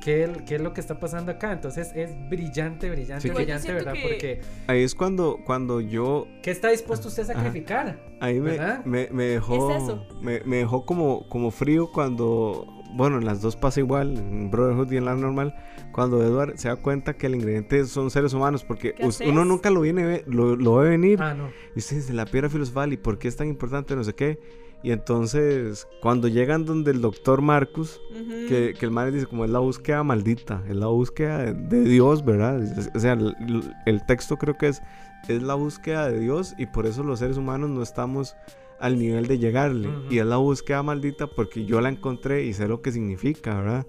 [0.00, 1.52] ¿Qué, qué es lo que está pasando acá?
[1.52, 3.92] Entonces es brillante, brillante, Sí, brillante, ¿verdad?
[3.92, 7.42] que- Porque Ahí es cuando, cuando yo ¿Qué está dispuesto usted a Ajá.
[7.44, 7.98] sacrificar?
[8.20, 9.70] Ahí me, me, me dejó.
[9.70, 10.06] Es eso.
[10.22, 12.66] Me, me dejó como, como frío cuando.
[12.92, 15.54] Bueno, en las dos pasa igual, en Brotherhood y en la normal.
[15.92, 18.94] Cuando Edward se da cuenta que el ingrediente son seres humanos, porque
[19.26, 21.20] uno nunca lo viene ve- lo, lo ve venir.
[21.22, 21.50] Ah, no.
[21.76, 23.94] Y usted dice, la piedra filosofal, ¿y por qué es tan importante?
[23.94, 24.38] No sé qué.
[24.82, 28.00] Y entonces, cuando llegan donde el doctor Marcus,
[28.48, 31.84] que, que el man dice, como es la búsqueda maldita, es la búsqueda de, de
[31.84, 32.62] Dios, ¿verdad?
[32.62, 33.34] Es- O sea, el,
[33.84, 34.80] el texto creo que es,
[35.28, 38.34] es la búsqueda de Dios y por eso los seres humanos no estamos
[38.78, 39.90] al nivel de llegarle.
[40.08, 43.86] Y es la búsqueda maldita porque yo la encontré y sé lo que significa, ¿verdad?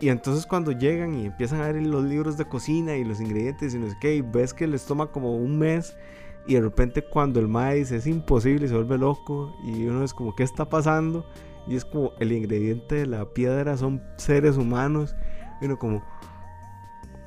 [0.00, 3.74] Y entonces cuando llegan y empiezan a ver los libros de cocina y los ingredientes
[3.74, 5.94] y no sé qué, y ves que les toma como un mes
[6.46, 10.34] y de repente cuando el maíz es imposible se vuelve loco y uno es como,
[10.34, 11.24] ¿qué está pasando?
[11.66, 15.16] Y es como el ingrediente de la piedra son seres humanos.
[15.60, 16.02] Y uno como,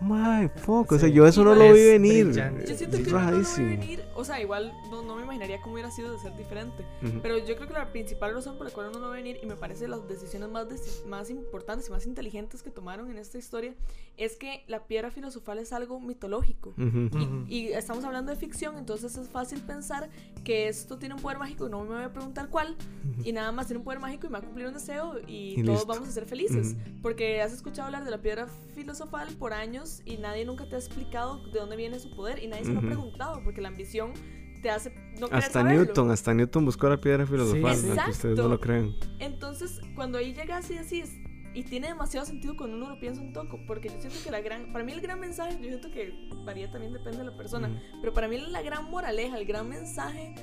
[0.01, 2.25] my fuck, o sea, yo eso no lo vi venir.
[2.27, 2.65] brillante.
[2.67, 3.67] Yo siento que no lo rajadísimo.
[3.67, 6.85] venir, o sea, igual no, no me imaginaría cómo hubiera sido de ser diferente.
[7.03, 7.19] Ujú.
[7.21, 9.45] Pero yo creo que la principal razón por la cual uno no ve venir, y
[9.45, 10.67] me parece las decisiones más,
[11.07, 13.73] más importantes y más inteligentes que tomaron en esta historia,
[14.17, 16.73] es que la piedra filosofal es algo mitológico.
[16.77, 17.07] Ujú.
[17.17, 17.45] Ujú.
[17.47, 20.09] Y estamos hablando de ficción, entonces es fácil pensar
[20.43, 22.75] que esto tiene un poder mágico y no me voy a preguntar cuál.
[23.23, 25.59] Y nada más tiene un poder mágico y me va a cumplir un deseo y,
[25.59, 25.85] Y todos listo.
[25.87, 26.75] vamos a ser felices.
[27.01, 30.79] Porque has escuchado hablar de la piedra filosofal por años y nadie nunca te ha
[30.79, 32.87] explicado de dónde viene su poder y nadie se lo ha Ujú.
[32.87, 34.13] preguntado porque la ambición
[34.61, 35.83] te hace no querer Hasta saberlo.
[35.85, 38.95] Newton, hasta Newton buscó la piedra filosofal, Sí, aunque ustedes no lo crean.
[39.19, 41.11] Entonces, cuando ahí llega así, así es.
[41.53, 43.59] Y tiene demasiado sentido cuando uno lo piensa un toco.
[43.65, 44.71] Porque yo siento que la gran.
[44.73, 46.11] Para mí, el gran mensaje, yo siento que
[46.45, 47.81] varía también, depende de la persona.
[48.01, 50.35] Pero para mí, la gran moraleja, el gran mensaje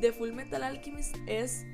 [0.00, 1.66] de Full Metal Alchemist es.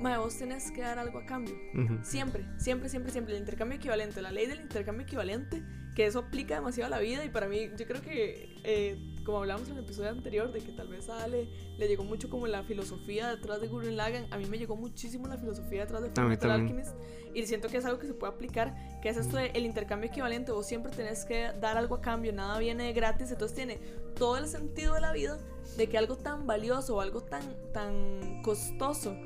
[0.00, 1.54] Mae, vos tenés que dar algo a cambio.
[1.74, 1.98] Ujú.
[2.02, 3.34] Siempre, siempre, siempre, siempre.
[3.34, 5.62] El intercambio equivalente, la ley del intercambio equivalente,
[5.94, 7.24] que eso aplica demasiado a la vida.
[7.24, 10.72] Y para mí, yo creo que, eh, como hablábamos en el episodio anterior, de que
[10.72, 11.48] tal vez a Ale
[11.78, 15.26] le llegó mucho como la filosofía detrás de Gurren Lagann, a mí me llegó muchísimo
[15.28, 16.78] la filosofía detrás de A Full mí Metal también.
[16.78, 16.96] Alchemist.
[17.34, 20.52] Y siento que es algo que se puede aplicar, que es esto del intercambio equivalente.
[20.52, 23.30] Vos siempre tenés que dar algo a cambio, nada viene de gratis.
[23.30, 23.78] Entonces tiene
[24.16, 25.38] todo el sentido de la vida
[25.76, 29.16] de que algo tan valioso o algo tan, tan costoso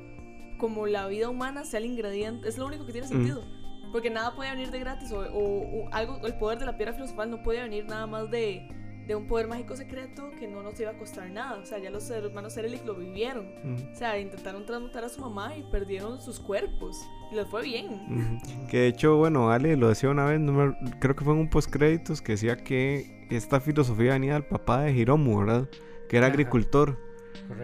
[0.59, 3.43] como la vida humana sea el ingrediente, es lo único que tiene sentido.
[3.91, 6.93] Porque nada puede venir de gratis o, o- o algo, el poder de la piedra
[6.93, 8.67] filosofal no puede venir nada más de,
[9.07, 11.59] de un poder mágico secreto que no nos iba a costar nada.
[11.61, 13.47] O sea, ya los hermanos Erelich lo vivieron.
[13.91, 16.97] O sea, intentaron transmutar a su mamá y perdieron sus cuerpos.
[17.31, 18.39] Y les fue bien.
[18.69, 21.39] Que de hecho, bueno, Ale lo decía una vez, no me- creo que fue en
[21.39, 25.69] un postcréditos que decía que esta filosofía venía del papá de Hiromu, ¿verdad?
[26.09, 26.33] Que era Ajá.
[26.33, 26.97] agricultor.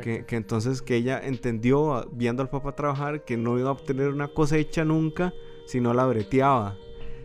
[0.03, 4.09] Que, que entonces que ella entendió, viendo al papá trabajar, que no iba a obtener
[4.09, 5.33] una cosecha nunca
[5.71, 6.75] si no la breteaba.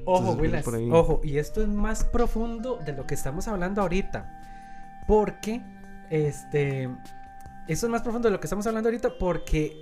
[0.05, 0.89] Ojo, Entonces, ahí.
[0.93, 5.05] ojo, y esto es más profundo de lo que estamos hablando ahorita.
[5.09, 5.61] Porque,
[6.11, 6.85] este,
[7.69, 9.77] esto es más profundo de lo que estamos hablando ahorita porque,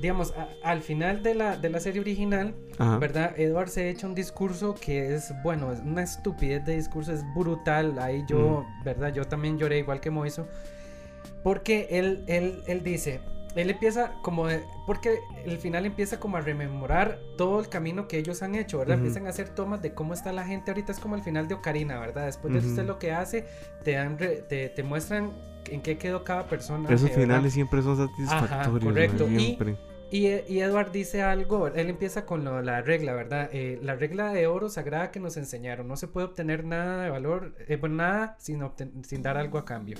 [0.00, 2.98] digamos, a- al final de la, de la serie original, Ajá.
[2.98, 3.34] ¿verdad?
[3.36, 7.98] Edward se echa un discurso que es, bueno, es una estupidez de discurso, es brutal.
[7.98, 9.12] Ahí yo, ¿verdad?
[9.12, 10.46] Yo también lloré igual que Moiso.
[11.42, 13.20] Porque él, él, él dice,
[13.56, 18.18] él empieza como de- porque el final empieza como a rememorar todo el camino que
[18.18, 18.96] ellos han hecho, ¿verdad?
[18.96, 19.06] Ujú.
[19.06, 21.54] Empiezan a hacer tomas de cómo está la gente ahorita, es como el final de
[21.54, 22.26] Ocarina, ¿verdad?
[22.26, 22.74] Después de eso Ujú.
[22.74, 23.46] usted lo que hace,
[23.82, 25.32] te dan re- te, te muestran
[25.70, 26.88] en qué quedó cada persona.
[26.88, 28.84] Esos finales siempre son satisfactorios.
[28.84, 29.26] correcto.
[29.26, 29.76] mae, Y- siempre.
[30.08, 33.50] Y, y Edward dice algo, él empieza con lo- la regla, ¿verdad?
[33.52, 37.10] Eh, la regla de oro sagrada que nos enseñaron, no se puede obtener nada de
[37.10, 38.62] valor, eh, bueno, nada sin,
[39.02, 39.96] sin dar algo a cambio,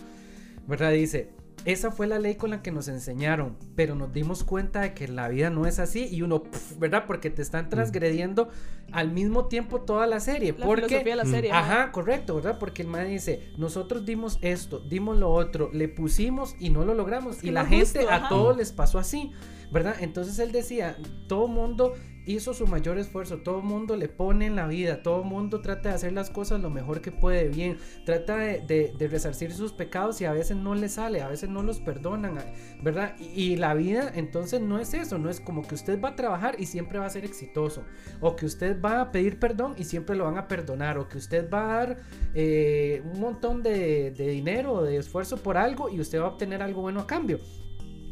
[0.69, 0.93] ¿verdad?
[0.93, 1.31] Dice,
[1.67, 5.09] esa fue la ley con la que nos enseñaron, pero nos dimos cuenta de que
[5.09, 7.05] la vida no es así y uno, pf, ¿verdad?
[7.07, 8.49] Porque te están transgrediendo
[8.93, 10.87] al mismo tiempo toda la serie, La porque...
[10.87, 11.31] filosofía de la Mm.
[11.31, 11.51] serie.
[11.53, 12.59] Ajá, correcto, ¿verdad?
[12.59, 16.95] Porque el man dice, nosotros dimos esto, dimos lo otro, le pusimos y no lo
[16.95, 17.37] logramos.
[17.37, 19.33] Es que y la gente justo, a todos les pasó así,
[19.73, 19.97] ¿verdad?
[20.01, 20.97] Entonces él decía,
[21.29, 21.95] todo mundo
[22.27, 25.95] hizo su mayor esfuerzo, todo mundo le pone en la vida, todo mundo trata de
[25.95, 30.33] hacer las cosas lo mejor que puede, bien, trata de, resarcir sus pecados y a
[30.33, 32.39] veces no le sale, a veces no los perdonan,
[32.83, 33.17] ¿verdad?
[33.19, 36.57] Y, la vida entonces no es eso, no es como que usted va a trabajar
[36.59, 37.85] y siempre va a ser exitoso,
[38.21, 41.19] o que usted va a pedir perdón y siempre lo van a perdonar, o que
[41.19, 41.97] usted va a dar
[42.35, 46.61] eh, un montón de, de dinero de esfuerzo por algo y usted va a obtener
[46.61, 47.39] algo bueno a cambio.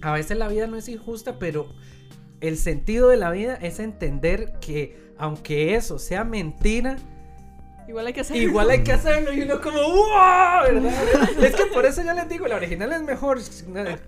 [0.00, 1.66] A veces la vida no es injusta, pero
[2.40, 6.97] el sentido de la vida es entender que aunque eso sea mentira,
[7.87, 8.42] Igual hay que hacerlo.
[8.42, 10.62] igual hay que hacerlo y uno como ¡Wow!
[10.64, 11.44] ¿verdad?
[11.44, 13.38] Es que por eso yo les digo, la original es mejor.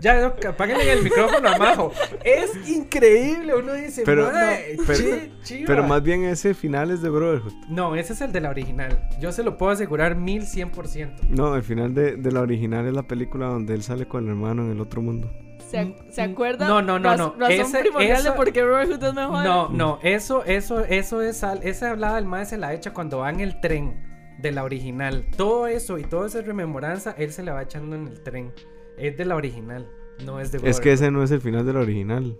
[0.00, 1.92] Ya, no, apáguenle el micrófono a Majo.
[2.24, 5.64] Es increíble, uno dice, Pero- "Mae, no, pero- chi- chiva".
[5.66, 7.52] Pero más bien ese final es de Brotherhood.
[7.68, 8.98] No, ese es el de la original.
[9.20, 11.22] Yo se lo puedo asegurar mil cien por ciento.
[11.28, 14.30] No, el final de, de la original es la película donde él sale con el
[14.30, 15.30] hermano en el otro mundo.
[15.70, 16.68] ¿Se, ¿se acuerda?
[16.68, 17.34] No, no, no, Raz- no.
[17.38, 19.44] Razón Ese- primordial eso- de por qué es mejor.
[19.44, 23.18] No, no, eso, eso, eso es al- esa hablada del mae se la echa cuando
[23.18, 24.00] va en el tren
[24.38, 25.26] de la original.
[25.36, 28.52] Todo eso y toda esa rememoranza, él se la va echando en el tren.
[28.96, 29.88] Es de la original,
[30.24, 32.38] no es de Es que ese no es el final de la original.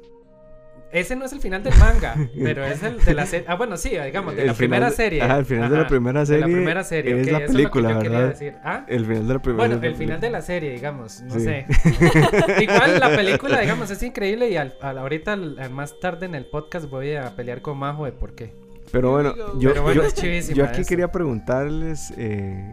[0.93, 3.45] Ese no es el final del manga, pero es el de la serie.
[3.49, 5.23] Ah, bueno, sí, digamos, de El la final primera de- serie.
[5.23, 7.41] ajá, el final de la primera de serie la primera serie, es ok, la eso
[7.41, 8.33] lo que película, yo quería ¿verdad?
[8.33, 8.55] decir.
[8.65, 8.85] ¿Ah?
[8.89, 11.41] El final de la primera Bueno, es el final de la serie, digamos, no Sí.
[11.41, 11.67] sé.
[12.63, 16.47] Igual la película, digamos, es increíble y al, al- ahorita, al- más tarde en el
[16.47, 18.55] podcast, voy a pelear con Majo de por qué.
[18.93, 20.89] Pero bueno, yo, Pero bueno, yo- es aquí eso.
[20.89, 22.73] quería preguntarles eh,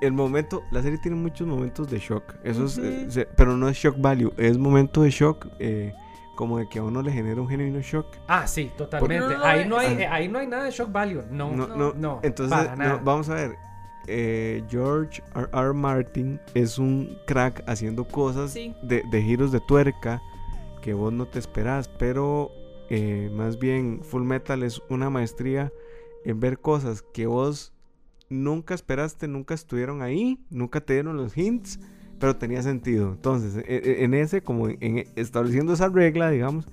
[0.00, 2.78] el momento, la serie tiene muchos momentos de shock, eso es,
[3.16, 5.92] eh, pero no es shock value, es momento de shock eh,
[6.38, 8.06] como de que a uno le genera un genuino shock.
[8.28, 9.18] Ah, sí, totalmente.
[9.20, 11.24] Porque no lo ahí, no hay, ahí no hay nada de shock value.
[11.32, 12.20] No, No, no, no, no.
[12.22, 13.00] Entonces, para no, nada.
[13.04, 13.56] vamos a ver.
[14.06, 15.48] eh, George R.
[15.52, 15.72] R.
[15.74, 18.72] Martin es un crack haciendo cosas Sí.
[18.82, 20.22] de, de giros de tuerca
[20.80, 22.52] que vos no te esperás, pero
[22.88, 25.72] eh, más bien Full Metal es una maestría
[26.24, 27.72] en ver cosas que vos
[28.30, 31.80] nunca esperaste, nunca estuvieron ahí, nunca te dieron los hints,
[32.18, 33.12] pero tenía sentido.
[33.12, 36.66] Entonces, e- e- en ese, como en, estableciendo esa regla, digamos,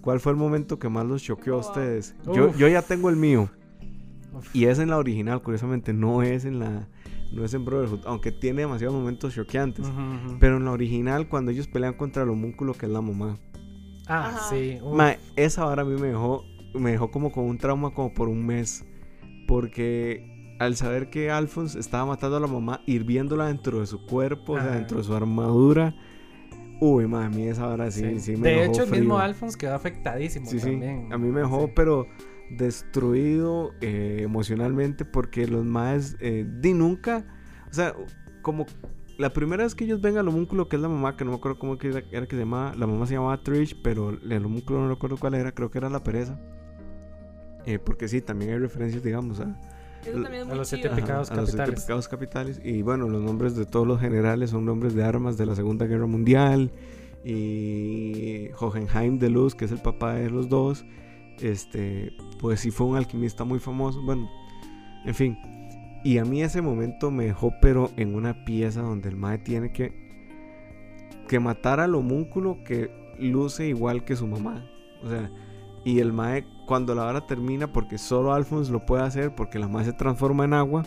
[0.00, 2.14] ¿cuál fue el momento que más los choqueó a ustedes?
[2.32, 3.48] Yo, yo ya tengo el mío.
[4.52, 6.88] Y es en la original, curiosamente, no es en la
[7.32, 9.86] no es en Brotherhood, aunque tiene demasiados momentos choqueantes.
[9.88, 10.36] Ujú.
[10.38, 13.36] Pero en la original, cuando ellos pelean contra el homúnculo, que es la mamá.
[14.06, 14.48] Ah, Ajá.
[14.50, 14.78] sí.
[14.92, 16.44] Ma, esa hora a mí me dejó,
[16.74, 18.84] me dejó como con un trauma como por un mes.
[19.48, 24.54] Porque al saber que Alphonse estaba matando a la mamá, hirviéndola dentro de su cuerpo,
[24.54, 25.94] o sea, dentro de su armadura.
[26.80, 28.36] Uy, ma, a mí esa hora sí, sí, Sí.
[28.36, 29.18] me de dejó hecho, el mismo frío.
[29.18, 30.70] Alphonse quedó afectadísimo Sí, sí.
[30.70, 31.12] también.
[31.12, 31.72] A mí me dejó, Sí.
[31.74, 32.06] pero
[32.50, 37.24] destruido eh, emocionalmente porque los más di nunca,
[37.70, 37.94] o sea,
[38.42, 38.66] como
[39.18, 41.38] la primera vez que ellos ven al homúnculo, que es la mamá, que no me
[41.38, 44.80] acuerdo cómo era, era que se llamaba, la mamá se llamaba Trish, pero el homúnculo
[44.82, 46.38] no recuerdo cuál era, creo que era la pereza.
[47.64, 49.58] Eh, porque sí, también hay referencias, digamos, a,
[50.06, 50.94] Eso también es A los siete chido.
[50.94, 51.84] ajá, pecados a los siete capitales.
[51.84, 52.60] pecados capitales.
[52.64, 55.86] Y bueno, los nombres de todos los generales son nombres de armas de la Segunda
[55.86, 56.70] Guerra Mundial.
[57.24, 60.84] Y Hohenheim de Luz, que es el papá de los dos,
[61.40, 64.00] este, pues sí fue un alquimista muy famoso.
[64.02, 64.30] Bueno,
[65.04, 65.36] en fin.
[66.04, 69.72] Y a mí ese momento me dejó, pero en una pieza donde el Mae tiene
[69.72, 69.92] que,
[71.26, 74.64] que matar al homúnculo que luce igual que su mamá.
[75.02, 75.32] O sea,
[75.84, 79.68] y el Mae, cuando la hora termina, porque solo Alphonse lo puede hacer, porque la
[79.68, 80.84] Mae se transforma en agua.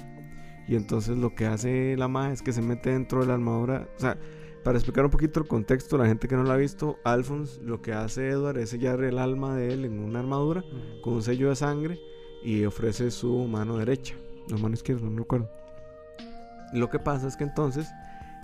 [0.68, 3.88] Y entonces lo que hace la Mae es que se mete dentro de la armadura.
[3.96, 4.18] O sea,
[4.63, 7.82] para explicar un poquito el contexto, la gente que no lo ha visto, Alphonse lo
[7.82, 10.63] que hace Edward es sellar el alma de él en una armadura
[11.02, 12.00] con un sello de sangre
[12.44, 14.15] y ofrece su mano derecha,
[14.50, 15.50] no mano izquierda, no me recuerdo.
[16.74, 17.89] Lo que pasa es que entonces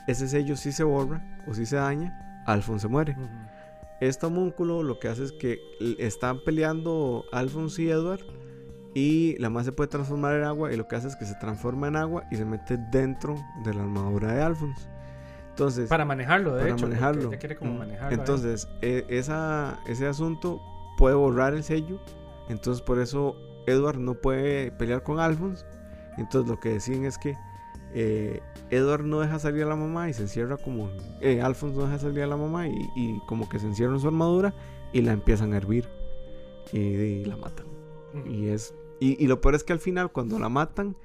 [0.07, 3.15] ese sello sí se borra o sí se daña, Alphonse muere.
[4.01, 5.59] Este homúnculo lo que hace es que
[5.99, 8.21] están peleando Alphonse y Edward
[8.93, 11.35] y la más se puede transformar en agua y lo que hace es que se
[11.35, 14.87] transforma en agua y se mete dentro de la armadura de Alphonse.
[15.49, 16.87] Entonces, Para manejarlo, de para hecho.
[16.87, 17.27] manejarlo.
[17.29, 18.11] ella quiere como manejarlo.
[18.11, 18.19] ¿eh?
[18.19, 20.61] Entonces, e- esa, ese asunto
[20.97, 21.99] puede borrar el sello.
[22.49, 25.65] Entonces, por eso Edward no puede pelear con Alphonse.
[26.17, 27.37] Entonces, lo que deciden es que
[27.97, 30.89] eh, Edward no deja salir a la mamá y se encierra como.
[31.21, 33.99] Eh, Alphonse no deja salir a la mamá y, y como que se encierra en
[34.01, 34.53] su armadura
[34.93, 35.87] y la empiezan a hervir.
[36.73, 37.65] Y, y la matan.
[38.29, 38.73] Y es.
[38.99, 40.95] Y, y lo peor es que al final, cuando la matan,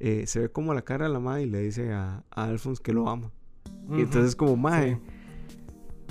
[0.00, 2.82] eh, se ve como la cara de la madre y le dice a, a Alphonse
[2.82, 3.30] que lo ama.
[3.90, 4.98] Y entonces, como madre.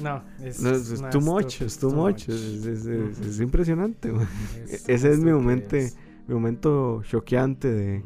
[0.01, 2.29] No, es, No, es, no, too es much, es too much.
[2.29, 4.13] Es, es- es- es impresionante.
[4.69, 5.75] Es Ese es mi momento,
[6.27, 8.03] mi momento choqueante de.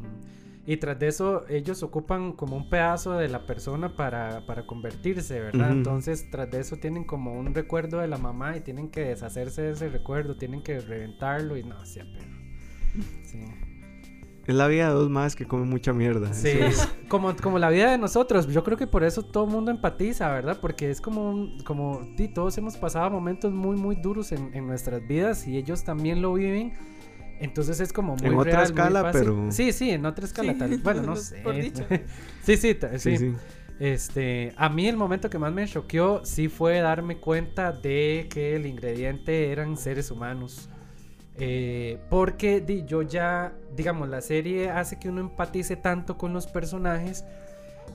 [0.66, 5.38] Y tras de eso, ellos ocupan como un pedazo de la persona para, para convertirse,
[5.40, 5.68] ¿verdad?
[5.68, 5.76] Ujú.
[5.78, 9.60] Entonces, tras de eso, tienen como un recuerdo de la mamá y tienen que deshacerse
[9.62, 12.34] de ese recuerdo, tienen que reventarlo y no, sea perro.
[13.24, 13.40] Sí.
[14.46, 16.32] Es la vida de dos más que comen mucha mierda.
[16.34, 18.46] Sí, Eso es- como, como la vida de nosotros.
[18.48, 20.58] Yo creo que por eso todo el mundo empatiza, ¿verdad?
[20.60, 24.66] Porque es como, un- como sí, todos hemos pasado momentos muy, muy duros en, en
[24.66, 26.74] nuestras vidas y ellos también lo viven.
[27.40, 29.20] Entonces es como muy En otra real, muy escala, fácil.
[29.20, 30.52] pero- Sí, sí, en otra escala.
[30.52, 31.42] Sí, tal- Bueno, no por sé.
[31.60, 31.84] dicho.
[32.42, 32.56] sí.
[32.56, 32.76] sí,
[33.18, 33.34] sí.
[33.80, 38.54] Este, a mí el momento que más me choqueó sí fue darme cuenta de que
[38.54, 40.68] el ingrediente eran seres humanos.
[41.36, 46.46] Eh, porque di, yo ya, digamos, la serie hace que uno empatice tanto con los
[46.46, 47.24] personajes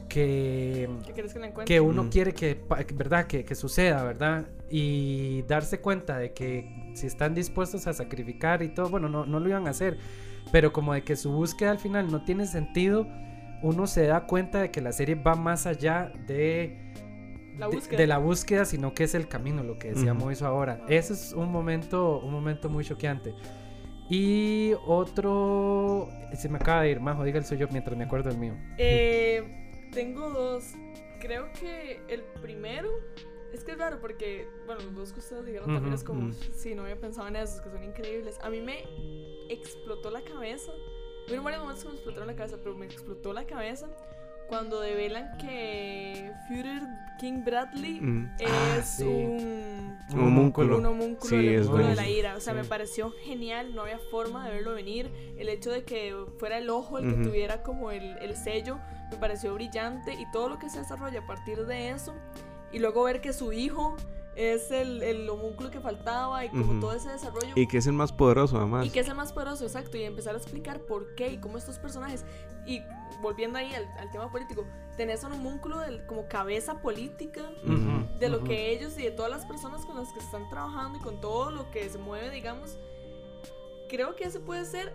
[0.08, 2.10] que, ¿Qué quieres que uno Mm.
[2.10, 2.60] quiere que,
[2.96, 3.28] ¿verdad?
[3.28, 4.48] Que, que suceda, ¿verdad?
[4.70, 9.40] Y darse cuenta de que si están dispuestos a sacrificar y todo, bueno, no, no
[9.40, 9.98] lo iban a hacer,
[10.52, 13.08] pero como de que su búsqueda al final no tiene sentido,
[13.62, 16.92] uno se da cuenta de que la serie va más allá de...
[17.58, 17.98] La de- búsqueda.
[18.00, 20.26] De, la búsqueda, sino que es el camino, lo que decía Ujú.
[20.26, 20.82] Moiso ahora.
[20.88, 23.34] Ese es un momento, un momento muy choqueante.
[24.10, 28.40] Y otro, se me acaba de ir, Majo, diga el suyo mientras me acuerdo del
[28.40, 28.54] mío.
[28.78, 30.74] Eh, tengo dos.
[31.20, 32.90] Creo que el primero.
[33.54, 36.28] Es que es raro porque, bueno, los dos que ustedes dijeron también Ujú, es como,
[36.28, 36.36] ujú.
[36.54, 38.38] sí, no había pensado en esos, que son increíbles.
[38.44, 38.84] A mí me
[39.50, 40.72] explotó la cabeza.
[41.26, 43.88] Hubieron varios momentos que me explotaron la cabeza, pero me explotó la cabeza
[44.50, 46.82] cuando develan que Führer
[47.20, 48.32] King Bradley Mm.
[48.40, 49.04] es Ah, sí.
[49.04, 50.78] un, Un homúnculo.
[50.78, 52.36] un homúnculo Sí, es homúnculo de la ira.
[52.36, 52.70] O sea, me Sí.
[52.70, 55.12] pareció genial, no había forma de verlo venir.
[55.38, 58.80] El hecho de que fuera el ojo el que tuviera como el, el sello
[59.12, 62.14] me pareció brillante y todo lo que se desarrolla a partir de eso.
[62.72, 63.96] Y luego ver que su hijo
[64.36, 66.80] es el, el homúnculo que faltaba y como Ujú.
[66.80, 67.52] todo ese desarrollo.
[67.56, 68.86] Y que es el más poderoso, además.
[68.86, 71.58] Y que es el más poderoso, exacto, y empezar a explicar por qué y cómo
[71.58, 72.24] estos personajes,
[72.66, 72.82] y
[73.22, 74.66] volviendo ahí al, al tema político,
[74.98, 77.50] tenés un homúnculo del- como cabeza política
[78.20, 81.02] de lo que ellos y de todas las personas con las que están trabajando y
[81.02, 82.78] con todo lo que se mueve, digamos,
[83.90, 84.94] creo que ese puede ser,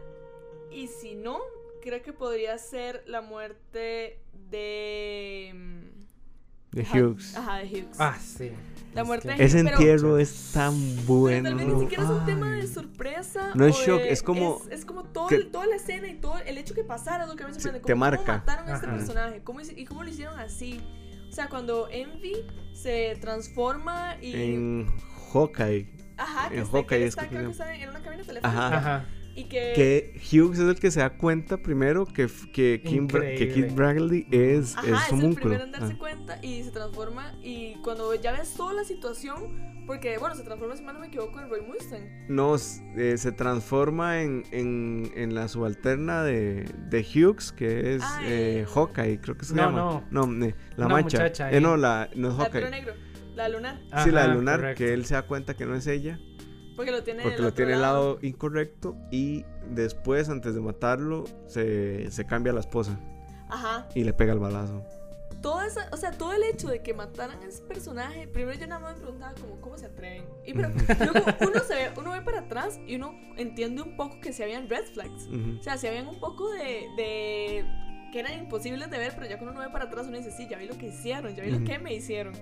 [0.70, 1.38] y si no,
[1.82, 5.52] creo que podría ser la muerte de...
[5.54, 7.37] mm, De Hughes.
[7.37, 7.96] Ajá, de Hughes.
[8.00, 8.52] Ah, sí.
[8.94, 10.74] La Es muerte que- de Ese pero- entierro es tan
[11.07, 11.48] Pero bueno.
[11.50, 13.50] tal vez ni siquiera es un tema de sorpresa.
[13.54, 16.14] No es shock, de- es como Es, es como todo que- toda la escena y
[16.14, 17.87] todo el hecho que pasara, es lo que a mí me Sí, sorprende.
[17.87, 18.24] te cómo- marca.
[18.24, 18.96] ¿Cómo mataron a este Ajá.
[18.96, 19.40] personaje?
[19.42, 20.80] ¿Cómo, ¿Y cómo lo hicieron así?
[21.28, 24.33] O sea, cuando Envy se transforma y.
[24.54, 24.87] En
[25.33, 25.88] Hawkeye.
[26.16, 28.22] ajá, que, en está, que Hawkeye es está, que creo que está en una cabina
[28.22, 28.66] telefónica.
[28.66, 28.78] Ajá.
[28.78, 29.04] Ajá.
[29.37, 29.73] Y que.
[29.75, 33.49] Que Hughes es el que se da cuenta primero que, que, Kim Bra- que.
[33.53, 35.99] Kid Bradley es, Ajá, es es, el primero en darse Ah.
[35.99, 37.35] cuenta y se transforma.
[37.42, 41.09] Y cuando ya ves toda la situación, porque bueno, se transforma, si mal no me
[41.09, 42.27] equivoco, en Roy Mustang.
[42.29, 42.55] No,
[42.97, 48.61] eh, se transforma en, en, en la subalterna de, de Hughes, que es Ah, eh,
[48.61, 50.05] el- Hawkeye, creo que se No, llama.
[50.11, 51.18] No, eh, la Una mancha.
[51.18, 52.70] muchacha Eh, no, la, no es La de Hawkeye.
[52.70, 52.94] negro,
[53.35, 53.81] la lunar.
[54.05, 54.79] sí, la de Lunar, correcto.
[54.79, 56.18] que él se da cuenta que no es ella,
[56.76, 61.24] Porque lo tiene porque del lo tiene al lado incorrecto y después, antes de matarlo,
[61.46, 62.98] se, se cambia a la esposa
[63.48, 63.88] Ajá.
[63.94, 64.82] y le pega el balazo.
[65.40, 68.66] Toda esa, o sea, todo el hecho de que mataran a ese personaje, primero yo
[68.66, 70.24] nada más me preguntaba como, ¿cómo se atreven?
[70.46, 70.70] Y pero
[71.12, 74.42] luego uno, se ve, uno ve para atrás y uno entiende un poco que se
[74.42, 75.26] habían red flags.
[75.26, 75.58] Ujú.
[75.60, 77.64] O sea, se habían un poco de, de
[78.10, 80.46] que eran imposibles de ver, pero ya cuando uno ve para atrás uno dice, sí,
[80.48, 81.60] ya vi lo que hicieron, ya vi Ujú.
[81.60, 82.32] lo que me hicieron.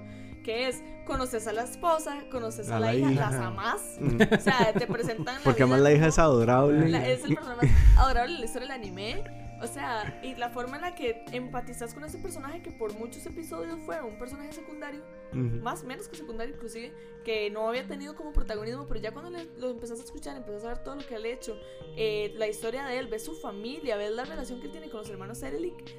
[0.43, 3.31] Que es, conoces a la esposa, conoces a, A la, la hija, hija.
[3.31, 3.81] las amás.
[4.01, 4.17] Ujú.
[4.37, 6.89] O sea, te presentan la Porque además la hija es adorable.
[6.89, 9.25] la- es el personaje más adorable de la historia del anime.
[9.63, 13.25] O sea, y la forma en la que empatizas con ese personaje que por muchos
[13.27, 15.01] episodios fue un personaje secundario,
[15.33, 16.93] más menos que secundario inclusive,
[17.25, 20.65] que no había tenido como protagonismo, pero ya cuando le- lo empezás a escuchar, empezás
[20.65, 21.57] a ver todo lo que él ha hecho,
[21.97, 24.99] eh, la historia de él, ves su familia, ves la relación que él tiene con
[24.99, 25.95] los hermanos Erelik,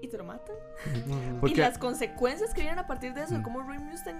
[0.00, 0.54] y te lo matan.
[1.46, 3.42] Y las consecuencias que vienen a partir de eso, de Mm.
[3.42, 4.16] cómo Ray Mustang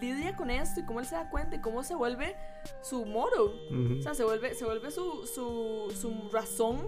[0.00, 2.36] lidia con esto y cómo él se da cuenta y cómo se vuelve
[2.82, 3.52] su moro.
[3.98, 6.78] O sea, se vuelve, se vuelve su, su, su razón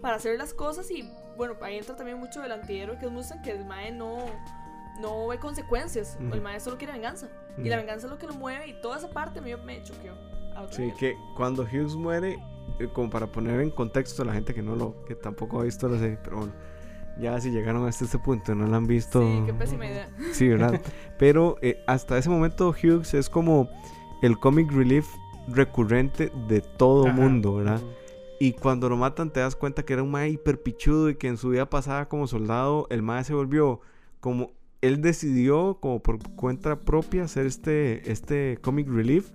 [0.00, 3.42] para hacer las cosas y bueno, ahí entra también mucho del antihéroe que es Mustang,
[3.42, 4.16] que el Mae no,
[5.00, 6.16] no ve consecuencias.
[6.32, 7.28] El maestro solo quiere venganza.
[7.56, 10.14] Y la venganza es lo que lo mueve y toda esa parte me, me choqueó.
[10.70, 10.96] Sí, nivel.
[10.96, 12.36] que cuando Hughes muere,
[12.80, 15.64] eh, como para poner en contexto a la gente que no lo, que tampoco ha
[15.64, 16.52] visto la serie, pero bueno,
[17.20, 19.20] ya si llegaron hasta este punto y no la han visto.
[19.22, 20.08] Sí, qué pésima idea.
[20.32, 20.80] Sí, ¿verdad?
[21.18, 23.68] Pero eh, hasta ese momento Hughes es como
[24.22, 25.08] el comic relief
[25.48, 27.14] recurrente de todo Ajá.
[27.14, 27.80] mundo, ¿verdad?
[28.40, 31.26] Y cuando lo matan te das cuenta que era un mae hiper pichudo y que
[31.26, 33.80] en su vida pasada como soldado el mae se volvió
[34.20, 39.32] como él decidió como por cuenta propia hacer este este comic relief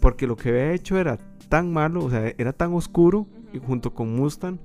[0.00, 1.18] porque lo que había hecho era
[1.48, 4.58] tan malo, o sea, era tan oscuro y junto con Mustang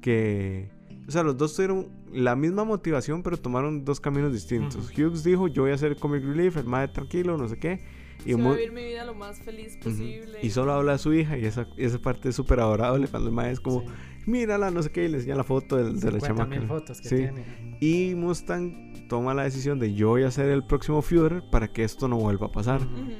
[0.00, 0.70] que
[1.08, 4.90] o sea, los dos tuvieron la misma motivación, pero tomaron dos caminos distintos.
[4.90, 5.08] Ujú.
[5.08, 7.80] Hughes dijo, "Yo voy a hacer comic relief, el mae tranquilo, no sé qué."
[8.24, 10.38] Y Y voy a vivir mi vida lo más feliz posible.
[10.42, 13.34] Y solo habla a su hija y esa, esa parte es súper adorable cuando el
[13.34, 13.86] mae es como, Sí.
[14.26, 16.66] mírala, no sé qué, y le enseña la foto del- de, la 50.000 chamaca.
[16.80, 17.16] fotos que Sí.
[17.16, 17.44] tiene.
[17.80, 21.84] Y Mustang toma la decisión de yo voy a ser el próximo Führer para que
[21.84, 22.80] esto no vuelva a pasar.
[22.82, 22.94] Ujú.
[23.02, 23.12] Ujú.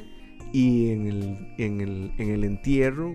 [0.53, 3.15] Y en el, en el, en el entierro,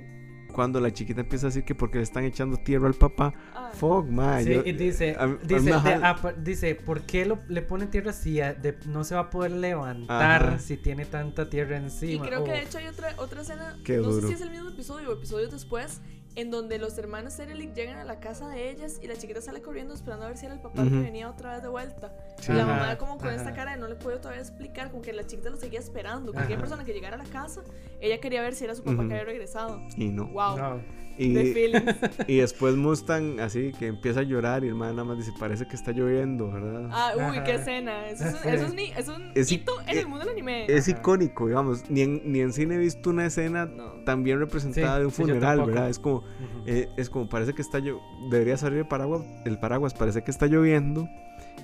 [0.54, 3.72] cuando la chiquita empieza a decir que porque le están echando tierra al papá, Ay.
[3.74, 4.44] fuck, mae.
[4.44, 7.62] Sí, yo- y dice, a- mí dice, de- jala- apa- dice, ¿por qué lo- le
[7.62, 10.60] pone tierra si a- de- no se va a poder levantar Ajá.
[10.60, 12.26] si tiene tanta tierra Y encima?
[12.26, 14.70] creo que de hecho hay otra, otra escena, Qué no sé si es el mismo
[14.70, 16.02] episodio o episodios después,
[16.40, 19.62] en donde los hermanos Serelic llegan a la casa de ellas y la chiquita sale
[19.62, 22.14] corriendo esperando a ver si era el papá que venía otra vez de vuelta.
[22.40, 22.52] Sí.
[22.52, 25.12] Y la mamá como con esta cara de no le puedo todavía explicar, como que
[25.14, 26.32] la chiquita lo seguía esperando.
[26.32, 26.62] Cualquier Ajá.
[26.62, 27.62] persona que llegara a la casa,
[28.00, 29.82] ella quería ver si era su papá que había regresado.
[29.98, 30.28] Y no.
[30.28, 30.58] Wow.
[30.58, 30.82] No.
[31.20, 35.68] Y, después Mustang así que empieza a llorar y el mae nada más dice, parece
[35.68, 36.90] que está lloviendo, ¿verdad?
[36.92, 37.44] Ah, uy, Ajá.
[37.44, 38.08] qué escena.
[38.10, 40.66] Eso es, eso es, ni- es un Es hito en el mundo del anime.
[40.70, 40.98] Es Ajá.
[41.00, 41.90] icónico, digamos.
[41.90, 44.04] Ni en, ni en cine he visto una escena No.
[44.06, 45.66] tan bien representada Sí, de un funeral.
[45.66, 45.90] ¿verdad?
[45.90, 46.24] Es como,
[46.66, 48.00] eh, es como parece que está yo
[48.30, 51.08] debería salir el paraguas, el paraguas parece que está lloviendo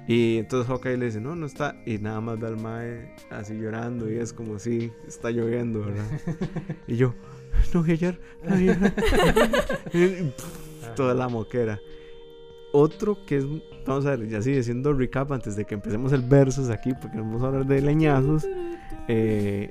[0.07, 3.55] y entonces Hawkeye le dice no no está y nada más ve al mae así
[3.55, 6.05] llorando y es como sí está lloviendo, ¿verdad?
[6.87, 7.15] y yo
[7.73, 8.93] no voy a llorar, no voy a llorar".
[9.93, 11.79] Y, pff, toda la moquera.
[12.71, 13.45] Otro que es,
[13.85, 17.17] vamos a ver, ya sigue siendo recap antes de que empecemos el versus aquí, porque
[17.17, 18.45] vamos a hablar de leñazos.
[19.07, 19.69] eh,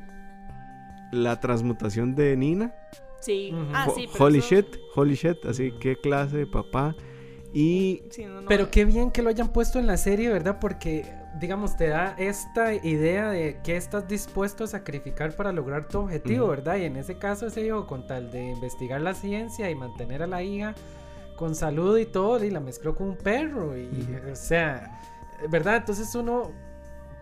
[1.12, 2.74] la transmutación de Nina.
[3.20, 3.53] Sí.
[3.72, 6.95] Ah, sí, pero holy eso- shit, holy shit, así qué clase de papá.
[7.53, 10.59] Y Sí, no, no, Pero qué bien que lo hayan puesto en la serie, ¿verdad?
[10.61, 11.05] Porque,
[11.41, 16.49] digamos, te da esta idea de qué estás dispuesto a sacrificar para lograr tu objetivo.
[16.49, 16.76] ¿verdad?
[16.76, 20.26] Y en ese caso, ese hijo, con tal de investigar la ciencia y mantener a
[20.26, 20.74] la hija
[21.37, 23.76] con salud y todo, y la mezcló con un perro.
[23.76, 23.89] Y,
[24.30, 25.01] o sea,
[25.49, 25.76] ¿verdad?
[25.76, 26.53] Entonces uno,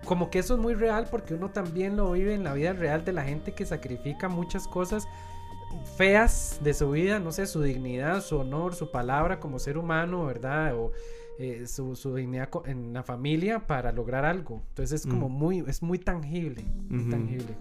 [0.05, 3.05] como que eso es muy real porque uno también lo vive en la vida real
[3.05, 5.09] de la gente que sacrifica muchas cosas
[5.97, 10.27] feas de su vida, no sé, su dignidad, su honor, su palabra como ser humano,
[10.27, 10.75] ¿verdad?
[10.77, 10.93] O
[11.43, 14.63] eh, su, su dignidad en la familia para lograr algo.
[14.69, 15.33] Entonces es como Mm.
[15.33, 17.11] muy, es muy tangible, muy Ujú.
[17.11, 17.57] tangible.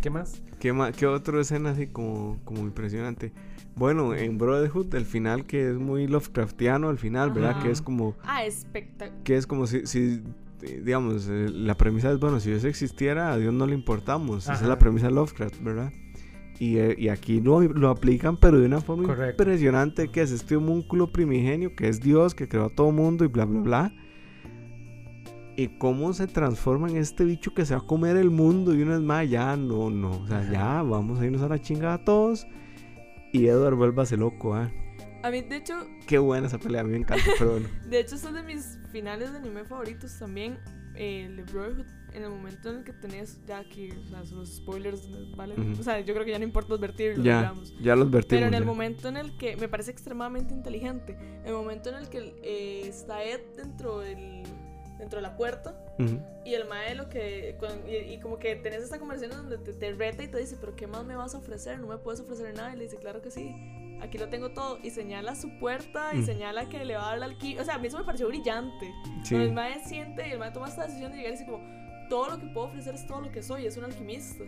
[0.00, 0.42] ¿Qué más?
[0.60, 3.32] ¿Qué, ma- qué otra escena así como, como impresionante?
[3.76, 7.52] Bueno, en Brotherhood, el final que es muy Lovecraftiano, al final, ¿verdad?
[7.52, 7.62] Ajá.
[7.62, 9.22] Que es como, Ah, espectacular.
[9.24, 10.22] que es como si, si,
[10.62, 14.44] digamos, eh, la premisa es, bueno, si Dios existiera, a Dios no le importamos.
[14.44, 14.68] Esa es Ajá.
[14.68, 15.92] la premisa de Lovecraft, ¿verdad?
[16.58, 19.42] Y, eh, y aquí lo, lo aplican, pero de una forma Correcto.
[19.42, 23.28] impresionante, que es este homúnculo primigenio, que es Dios, que creó a todo mundo y
[23.28, 23.94] bla, bla, bla.
[25.56, 28.82] Y cómo se transforma en este bicho que se va a comer el mundo y
[28.82, 32.04] una vez más, ya, no, no, o sea, ya, vamos a irnos a la chingada
[32.04, 32.46] todos.
[33.32, 34.70] Y Edward vuélvase loco, ¿ah?
[35.22, 35.74] A mí, de hecho,
[36.06, 37.68] Qué buena esa pelea, a mí me encanta, pero bueno.
[37.88, 40.58] de hecho, son de mis finales de anime favoritos también.
[40.96, 44.22] eh, el de Brotherhood, en el momento en el que tenías ya aquí, o sea,
[44.36, 45.54] los spoilers, ¿vale?
[45.54, 45.80] Ujú.
[45.80, 47.74] O sea, yo creo que ya no importa advertirlo, ya, digamos.
[47.80, 48.40] ya los vertimos.
[48.40, 48.66] Pero en el ya.
[48.66, 53.22] momento en el que me parece extremadamente inteligente, el momento en el que eh, está
[53.24, 54.42] Ed dentro del
[54.98, 56.20] dentro de la puerta Ujú.
[56.44, 57.58] y el mae lo que
[57.88, 60.76] y, y como que tenés esta conversación donde te, te reta y te dice, pero
[60.76, 61.80] ¿qué más me vas a ofrecer?
[61.80, 62.72] No me puedes ofrecer nada.
[62.72, 63.50] Y le dice, claro que sí,
[64.00, 64.78] aquí lo tengo todo.
[64.84, 67.62] Y señala su puerta y señala que le va a dar la alquimia.
[67.62, 68.88] O sea, a mí eso me pareció brillante.
[69.24, 69.34] Sí.
[69.34, 71.58] El mae siente y el mae toma esta decisión de llegar y dice como,
[72.08, 74.44] todo lo que puedo ofrecer es todo lo que soy, es un alquimista.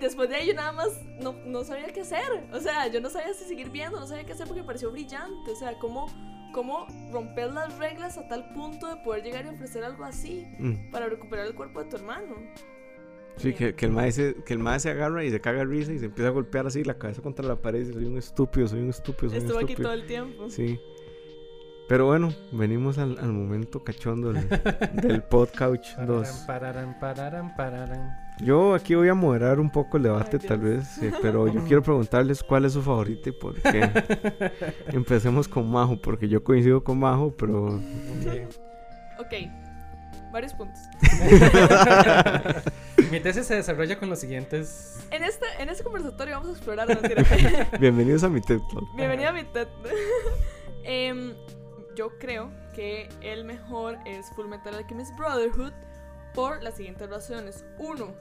[0.00, 0.88] Después de ahí yo nada más
[1.20, 2.22] no, no sabía qué hacer.
[2.52, 4.90] O sea, yo no sabía si seguir viendo, no sabía qué hacer porque me pareció
[4.90, 5.50] brillante.
[5.50, 6.06] O sea, cómo,
[6.54, 10.90] cómo romper las reglas a tal punto de poder llegar y ofrecer algo así Mm.
[10.90, 12.34] para recuperar el cuerpo de tu hermano.
[13.36, 15.92] Sí, que, que el mae se, que el mae se agarra y se caga risa
[15.92, 18.18] y se empieza a golpear así la cabeza contra la pared y dice, soy un
[18.18, 19.88] estúpido, soy un estúpido, soy un Estuvo aquí estúpido.
[19.90, 20.50] todo el tiempo.
[20.50, 20.78] Sí.
[21.90, 24.48] Pero bueno, venimos al, al momento cachondo del,
[25.02, 26.28] del podcast 2.
[26.46, 28.16] Pararam, pararam, pararam.
[28.38, 31.64] Yo aquí voy a moderar un poco el debate Ay, tal vez, eh, pero yo
[31.64, 33.90] quiero preguntarles cuál es su favorito y por qué.
[34.92, 37.80] Empecemos con Majo, porque yo coincido con Majo, pero
[39.18, 39.34] Ok.
[40.30, 40.78] Varios puntos.
[43.10, 45.04] Mi tesis se desarrolla con los siguientes.
[45.10, 46.88] En este, en este conversatorio vamos a explorar.
[46.88, 47.00] No.
[47.80, 48.60] Bienvenidos a mi TED.
[48.96, 49.66] Bienvenido a mi TED.
[50.84, 51.34] Em,
[51.94, 55.72] yo creo que el mejor es Full Metal Alchemist Brotherhood
[56.34, 57.64] por las siguientes razones.
[57.78, 58.14] Uno,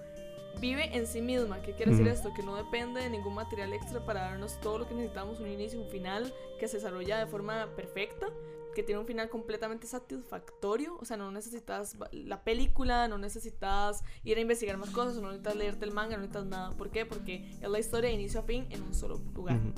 [0.59, 1.61] vive en sí misma.
[1.61, 2.15] ¿Qué quiere decir Ujú.
[2.15, 2.34] esto?
[2.34, 5.82] Que no depende de ningún material extra para darnos todo lo que necesitamos, un inicio,
[5.82, 8.28] un final, que se desarrolla de forma perfecta,
[8.76, 10.97] que tiene un final completamente satisfactorio.
[10.99, 15.55] O sea, no necesitas la película, no necesitas ir a investigar más cosas, no necesitas
[15.55, 16.72] leerte el manga, no necesitas nada.
[16.72, 17.05] ¿Por qué?
[17.05, 19.57] Porque es la historia de inicio a fin en un solo lugar.
[19.57, 19.74] Ujú.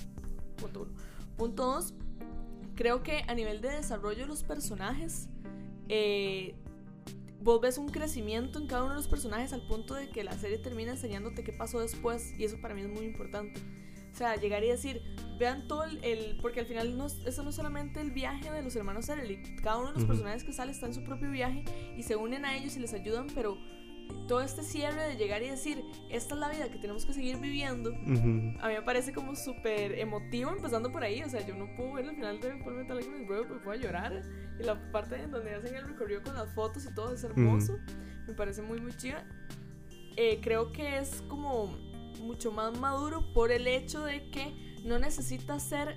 [0.58, 0.92] Punto uno.
[1.38, 1.94] Punto dos,
[2.76, 5.30] creo que a nivel de desarrollo de los personajes,
[5.90, 6.56] eh,
[7.42, 10.34] vos ves un crecimiento en cada uno de los personajes al punto de que la
[10.34, 13.60] serie termina enseñándote qué pasó después y eso para mí es muy importante.
[14.14, 15.02] O sea, llegar y decir,
[15.40, 16.04] vean todo el...
[16.04, 19.08] el- porque al final no, es- eso no es solamente el viaje de los hermanos
[19.10, 21.64] Erlich, cada uno de los personajes que sale está en su propio viaje
[21.98, 23.58] y se unen a ellos y les ayudan, pero
[24.28, 27.38] todo este cierre de llegar y decir, esta es la vida que tenemos que seguir
[27.38, 28.58] viviendo, Ujú.
[28.60, 31.22] a mí me parece como súper emotivo empezando por ahí.
[31.24, 33.80] O sea, yo no puedo ver el final de Full Metal Alchemist Brotherhood porque puedo
[33.82, 34.22] llorar.
[34.60, 37.78] Y la parte en donde hacen el recorrido con las fotos y todo es hermoso.
[38.28, 39.24] Me parece muy, muy chiva.
[40.18, 41.68] Eh, creo que es como
[42.22, 44.54] mucho más maduro por el hecho de que
[44.84, 45.96] no necesita ser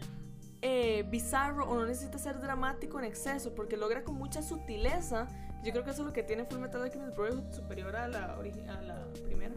[0.63, 5.29] eh, bizarro o no necesita ser dramático en exceso porque logra con mucha sutileza.
[5.65, 8.35] Yo creo que eso es lo que tiene Full Metal Alchemist Brotherhood superior a la,
[8.35, 9.55] a la primera.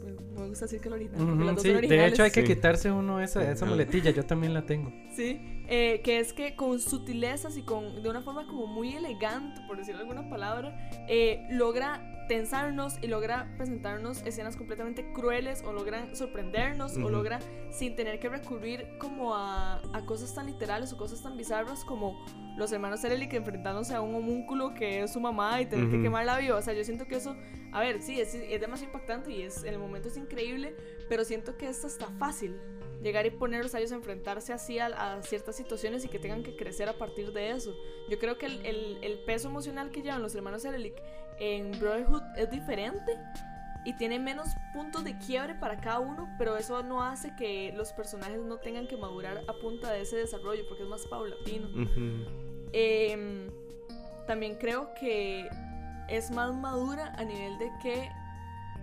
[0.00, 1.18] Pues, me gusta decir que la original.
[1.20, 2.54] porque Ujú, las dos sí, son de hecho hay que Sí.
[2.54, 4.92] quitarse uno esa, esa muletilla, yo también la tengo.
[5.16, 9.62] Sí, eh, que es que con sutilezas y con de una forma como muy elegante,
[9.66, 10.76] por decirlo alguna palabra,
[11.08, 17.38] eh, logra tensarnos y logra presentarnos escenas completamente crueles o logra sorprendernos o logra
[17.70, 22.24] sin tener que recurrir como a, a cosas tan literales o cosas tan bizarras como
[22.56, 25.94] los hermanos Ereli que enfrentándose a un homúnculo que es su mamá y tener que
[25.96, 26.02] Ujú.
[26.04, 26.56] quemarla viva.
[26.56, 27.36] O sea, yo siento que eso,
[27.72, 30.74] a ver, sí, es, es demasiado impactante y es, en el momento es increíble,
[31.08, 32.56] pero siento que esto está fácil
[33.02, 36.42] llegar y ponerlos a ellos a enfrentarse así a, a ciertas situaciones y que tengan
[36.42, 37.76] que crecer a partir de eso.
[38.08, 40.94] Yo creo que el, el- el peso emocional que llevan los hermanos Erlich
[41.38, 43.18] en Brotherhood es diferente
[43.84, 47.92] y tiene menos puntos de quiebre para cada uno, pero eso no hace que los
[47.92, 51.68] personajes no tengan que madurar a punta de ese desarrollo porque es más paulatino.
[52.72, 53.48] Em,
[54.26, 55.48] también creo que
[56.08, 58.10] es más madura a nivel de que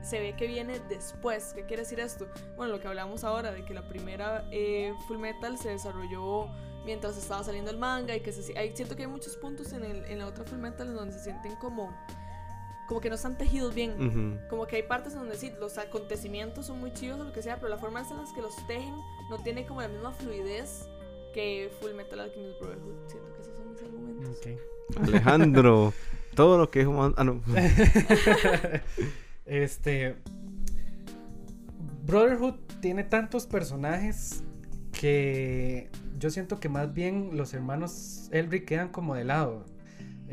[0.01, 1.53] se ve que viene después.
[1.53, 2.27] ¿Qué quiere decir esto?
[2.55, 6.47] Bueno, lo que hablamos ahora, de que la primera eh, Full Metal se desarrolló
[6.85, 9.83] mientras estaba saliendo el manga y que se, hay, siento que hay muchos puntos en,
[9.85, 11.95] el- en la otra Full Metal en donde se sienten como,
[12.87, 14.39] como que no están tejidos bien.
[14.49, 17.41] Como que hay partes en donde sí, los acontecimientos son muy chivos o lo que
[17.41, 18.93] sea, pero la forma en las que los tejen
[19.29, 20.87] no tiene como la misma fluidez
[21.33, 22.95] que Full Metal Alchemist Brotherhood.
[23.07, 24.39] Siento que esos son mis argumentos.
[25.01, 25.93] Alejandro,
[26.35, 27.41] todo lo que dijo Man- Ah, no.
[29.45, 30.15] este.
[32.05, 34.43] Brotherhood tiene tantos personajes
[34.91, 39.65] que yo siento que más bien los hermanos Elric quedan como de lado.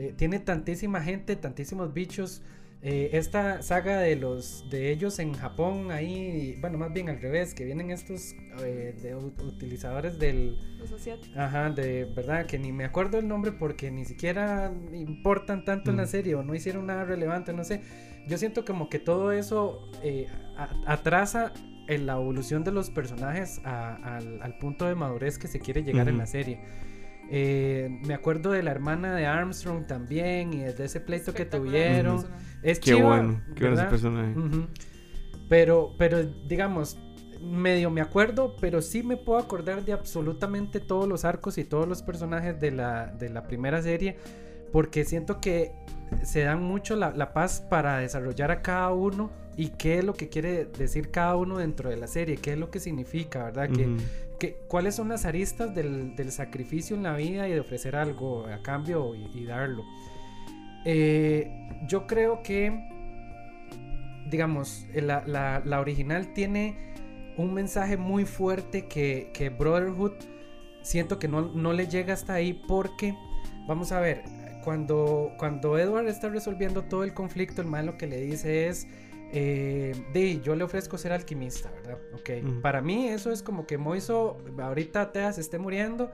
[0.00, 2.40] Eh, tiene tantísima gente, tantísimos bichos.
[2.82, 7.52] Eh, esta saga de los de ellos en Japón, ahí, bueno, más bien al revés,
[7.52, 8.34] que vienen estos
[8.64, 11.36] eh, de utilizadores del, Los asiáticos.
[11.36, 15.98] Ajá, de verdad que ni me acuerdo el nombre porque ni siquiera importan tanto en
[15.98, 16.08] la Mm.
[16.08, 17.82] serie o no hicieron nada relevante, no sé.
[18.26, 21.52] Yo siento como que todo eso eh, a- atrasa
[21.88, 25.82] en la evolución de los personajes a- al, al punto de madurez que se quiere
[25.82, 26.20] llegar en Ujú.
[26.20, 26.60] la serie.
[27.32, 32.26] Eh, me acuerdo de la hermana de Armstrong también y de ese pleito que tuvieron.
[32.62, 34.34] Es Qué chiva, bueno, qué bueno ese personaje.
[35.48, 36.98] Pero, pero digamos,
[37.40, 41.88] medio me acuerdo, pero sí me puedo acordar de absolutamente todos los arcos y todos
[41.88, 44.16] los personajes de la, de la primera serie,
[44.72, 45.72] porque siento que
[46.24, 50.14] se dan mucho la, la paz para desarrollar a cada uno y qué es lo
[50.14, 53.70] que quiere decir cada uno dentro de la serie, qué es lo que significa, ¿verdad?
[53.70, 53.84] Que-
[54.68, 59.14] cuáles son las aristas del, sacrificio en la vida y de ofrecer algo a cambio
[59.14, 59.84] y, darlo.
[60.84, 61.50] Eh,
[61.86, 62.72] yo creo que,
[64.30, 66.76] digamos, eh, la, original tiene
[67.36, 70.12] un mensaje muy fuerte que, que Brotherhood
[70.82, 73.14] siento que no, no le llega hasta ahí porque,
[73.66, 74.24] vamos a ver,
[74.64, 78.86] cuando, cuando Edward está resolviendo todo el conflicto, el mal lo que le dice es,
[79.32, 81.98] eh, de yo le ofrezco ser alquimista, ¿verdad?
[82.14, 82.60] Ok.
[82.62, 86.10] Para mí eso es como que Moiso ahorita Tea se esté muriendo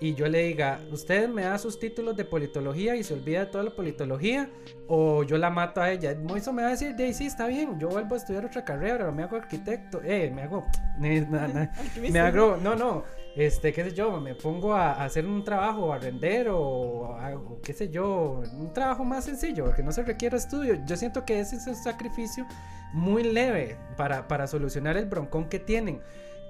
[0.00, 3.46] y yo le diga, usted me da sus títulos de politología y se olvida de
[3.46, 4.48] toda la politología
[4.86, 6.14] o yo la mato a ella.
[6.22, 9.10] Moiso me va a decir, de sí, está bien, yo vuelvo a estudiar otra carrera,
[9.10, 10.64] me hago arquitecto, eh, me hago...
[11.00, 11.72] na-
[12.10, 13.02] me hago, no, no,
[13.34, 17.72] este, qué sé yo, me pongo a, a hacer un trabajo, a render o qué
[17.72, 20.78] sé yo, un trabajo más sencillo, que no se requiera estudio.
[20.86, 22.46] Yo siento que ese es un sacrificio
[22.92, 26.00] muy leve para, para solucionar el broncón que tienen.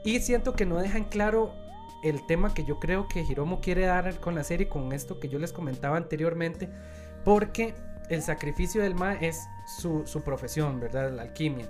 [0.04, 1.52] Y siento que no dejan claro
[2.02, 5.28] el tema que yo creo que Hiromo quiere dar con la serie, con esto que
[5.28, 6.68] yo les comentaba anteriormente,
[7.24, 7.74] porque
[8.08, 11.12] el sacrificio del Ma es su, su profesión, ¿verdad?
[11.12, 11.66] La alquimia.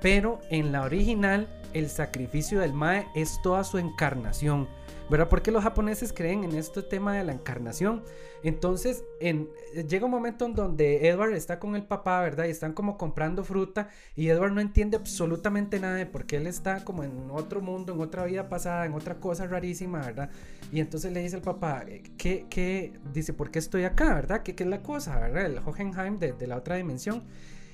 [0.00, 4.68] Pero en la original, el sacrificio del Mae es toda su encarnación.
[5.10, 5.30] ¿Verdad?
[5.30, 8.02] Porque los japoneses creen en este tema de la encarnación.
[8.42, 9.48] Entonces, en,
[9.88, 12.44] llega un momento en donde Edward está con el papá, ¿verdad?
[12.44, 13.88] Y están como comprando fruta.
[14.14, 17.94] Y Edward no entiende absolutamente nada de por qué él está como en otro mundo,
[17.94, 20.30] en otra vida pasada, en otra cosa rarísima, ¿verdad?
[20.70, 21.86] Y entonces le dice al papá,
[22.18, 22.92] ¿qué, qué?
[23.14, 24.42] Dice, ¿por qué estoy acá, ¿verdad?
[24.42, 25.46] ¿Qué, qué es la cosa, ¿verdad?
[25.46, 27.22] El Hohenheim de, de la otra dimensión.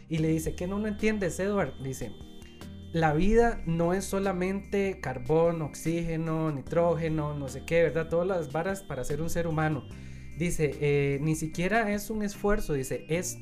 [0.08, 1.74] Y le dice, ¿qué no lo entiendes, Edward?
[1.82, 2.12] Dice,
[2.92, 8.08] la vida no es solamente carbón, oxígeno, nitrógeno, no sé qué, ¿verdad?
[8.08, 9.84] Todas las varas para ser un ser humano.
[10.38, 13.38] Dice, eh, ni siquiera es un esfuerzo, dice, es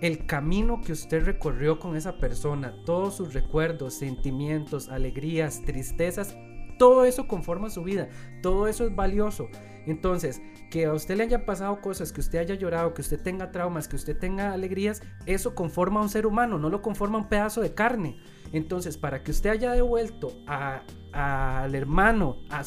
[0.00, 6.36] el camino que usted recorrió con esa persona, todos sus recuerdos, sentimientos, alegrías, tristezas,
[6.78, 8.08] todo eso conforma su vida,
[8.42, 9.48] todo eso es valioso.
[9.88, 13.50] Entonces, que a usted le hayan pasado cosas, que usted haya llorado, que usted tenga
[13.50, 17.28] traumas, que usted tenga alegrías, eso conforma a un ser humano, no lo conforma un
[17.28, 18.18] pedazo de carne.
[18.52, 20.82] Entonces, para que usted haya devuelto a-
[21.12, 22.62] al hermano, a,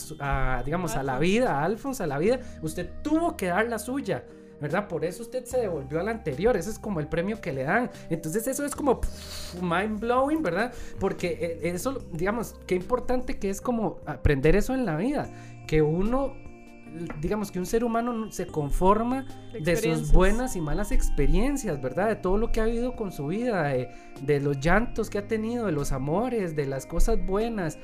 [0.58, 3.80] a, digamos, a la vida, a Alphonse, a la vida, usted tuvo que dar la
[3.80, 4.26] suya.
[4.60, 4.88] ¿Verdad?
[4.88, 6.56] Por eso usted se devolvió al anterior.
[6.56, 7.90] Ese es como el premio que le dan.
[8.12, 10.72] Entonces, eso es como pff, mind blowing, ¿verdad?
[11.00, 15.32] Porque eh, eso, digamos, qué importante que es como aprender eso en la vida.
[15.68, 16.36] Que uno,
[17.22, 22.08] digamos, que un ser humano no- se conforma de sus buenas y malas experiencias, ¿verdad?
[22.10, 23.90] De todo lo que ha vivido con su vida, de,
[24.22, 27.78] de los llantos que ha tenido, de los amores, de las cosas buenas.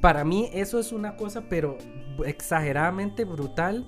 [0.00, 1.78] Para mí eso es una cosa, pero
[2.24, 3.86] exageradamente brutal.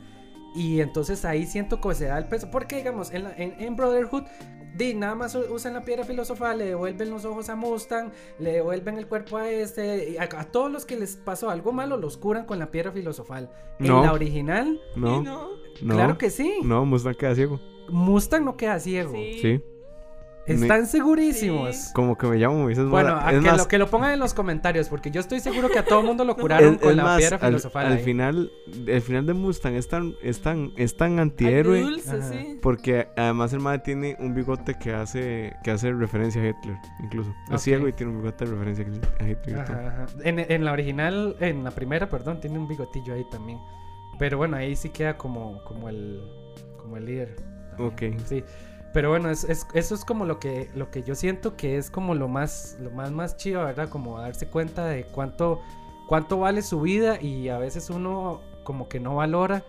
[0.54, 2.50] Y entonces ahí siento que se da el peso.
[2.50, 4.24] Porque, digamos, en, la- en- en Brotherhood,
[4.76, 8.96] di, nada más usan la piedra filosofal, le devuelven los ojos a Mustang, le devuelven
[8.98, 10.10] el cuerpo a este.
[10.10, 12.92] y a, a todos los que les pasó algo malo, los curan con la piedra
[12.92, 13.50] filosofal.
[13.78, 13.98] No.
[14.00, 15.48] En la original, No, Y no.
[15.82, 15.94] no.
[15.94, 16.58] claro que sí.
[16.62, 17.60] No, Mustang queda ciego.
[17.88, 19.12] Mustang no queda ciego.
[19.12, 19.38] Sí.
[19.40, 19.62] Sí.
[20.48, 21.76] Están segurísimos.
[21.76, 21.92] Sí.
[21.94, 24.18] Como que me llamo Moisés Bueno, a es que, más, lo, que lo pongan en
[24.20, 26.96] los comentarios, porque yo estoy seguro que a todo mundo lo curaron es- con es
[26.96, 27.86] la más, piedra al- filosofal.
[27.86, 28.02] Al, ahí.
[28.04, 28.50] final,
[28.86, 31.82] el final de Mustang es tan, es tan, es tan antihéroe.
[31.82, 32.22] Dulce, Ajá.
[32.30, 32.58] sí.
[32.62, 37.34] Porque además el madre tiene un bigote que hace que hace referencia a Hitler, incluso.
[37.52, 38.86] Es ciego y tiene un bigote de referencia
[39.20, 39.58] a Hitler.
[39.60, 40.06] Ajá, ajá.
[40.24, 43.58] En, en la original, en la primera, perdón, tiene un bigotillo ahí también.
[44.18, 46.20] Pero bueno, ahí sí queda como, como el
[46.78, 47.36] como el líder.
[47.76, 48.14] también.
[48.14, 48.20] Ok.
[48.26, 48.42] Sí.
[48.92, 51.90] Pero bueno, es, es- eso es como lo que, lo que yo siento que es
[51.90, 53.88] como lo más, lo más, más chido, ¿verdad?
[53.88, 55.60] Como darse cuenta de cuánto,
[56.06, 59.64] cuánto vale su vida y a veces uno como que no valora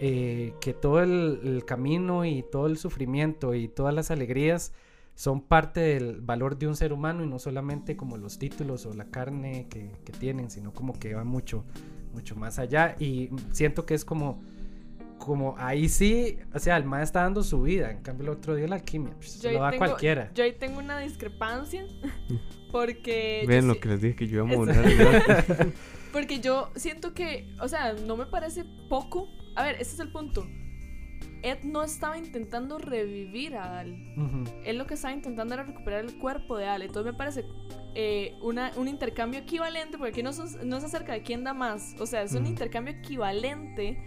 [0.00, 4.72] eh, que todo el, el camino y todo el sufrimiento y todas las alegrías
[5.14, 8.94] son parte del valor de un ser humano y no solamente como los títulos o
[8.94, 11.64] la carne que, que tienen, sino como que va mucho,
[12.14, 14.40] mucho más allá y siento que es como
[15.20, 18.56] como ahí sí, o sea, el maestro está dando su vida, en cambio el otro
[18.56, 20.30] día la alquimia, pues, se Yo ahí lo da tengo- cualquiera.
[20.34, 21.86] Yo ahí tengo una discrepancia.
[22.72, 23.44] Porque.
[23.48, 24.76] Ven lo sí- que les dije que yo iba a morir.
[26.12, 29.28] Porque yo siento que, o sea, no me parece poco.
[29.56, 30.46] A ver, ese es el punto.
[31.42, 33.92] Ed no estaba intentando revivir a Al.
[34.16, 34.44] Ujú.
[34.64, 36.82] Él lo que estaba intentando era recuperar el cuerpo de Al.
[36.82, 37.44] Entonces me parece
[37.94, 41.54] eh, una, un intercambio equivalente, porque aquí no, son- no es acerca de quién da
[41.54, 41.96] más.
[41.98, 43.98] O sea, es un intercambio equivalente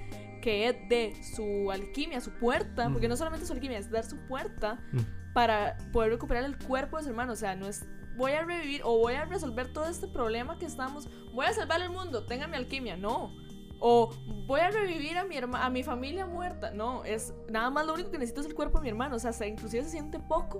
[0.43, 4.17] que Ed dé su alquimia, su puerta, porque no solamente su alquimia, es dar su
[4.27, 5.03] puerta Ujú.
[5.33, 7.31] para poder recuperar el cuerpo de su hermano.
[7.31, 7.85] O sea, no es
[8.17, 11.09] voy a revivir o voy a resolver todo este problema que estamos.
[11.33, 12.97] Voy a salvar el mundo, tenga mi alquimia.
[12.97, 13.33] No.
[13.79, 14.11] O
[14.45, 16.71] voy a revivir a mi herma- a mi familia muerta.
[16.71, 19.15] No, es nada más lo único que necesito es el cuerpo de mi hermano.
[19.15, 20.59] O sea, se- inclusive se siente poco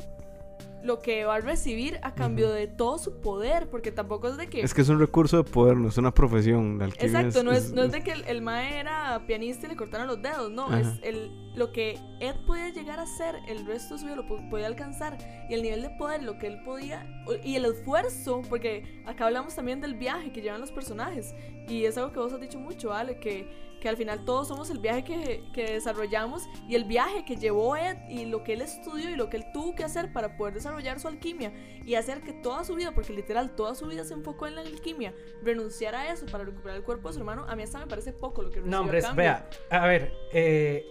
[0.84, 3.70] lo que va a recibir a cambio de todo su poder.
[3.70, 4.62] Porque tampoco es de que.
[4.62, 6.78] es que es un recurso de poder, no es una profesión.
[6.80, 9.76] La Exacto, no es, no es de que el, el Mae era pianista y le
[9.76, 10.80] cortaron los dedos, no, Ajá.
[10.82, 14.28] es el, lo que Ed podía llegar a ser el resto de su vida, lo
[14.28, 15.18] po- podía alcanzar,
[15.50, 17.06] y el nivel de poder, lo que él podía,
[17.44, 21.34] y el esfuerzo, porque acá hablamos también del viaje que llevan los personajes,
[21.68, 23.48] y es algo que vos has dicho mucho, Ale, que,
[23.84, 27.76] que al final todos somos el viaje que, que desarrollamos y el viaje que llevó
[27.76, 30.54] Ed y lo que él estudió y lo que él tuvo que hacer para poder
[30.54, 31.52] desarrollar su alquimia
[31.86, 34.62] y hacer que toda su vida, porque literal toda su vida se enfocó en la
[34.62, 37.88] alquimia, renunciar a eso para recuperar el cuerpo de su hermano, a mí hasta me
[37.88, 40.90] parece poco lo que No, hombre, vea, a ver, eh,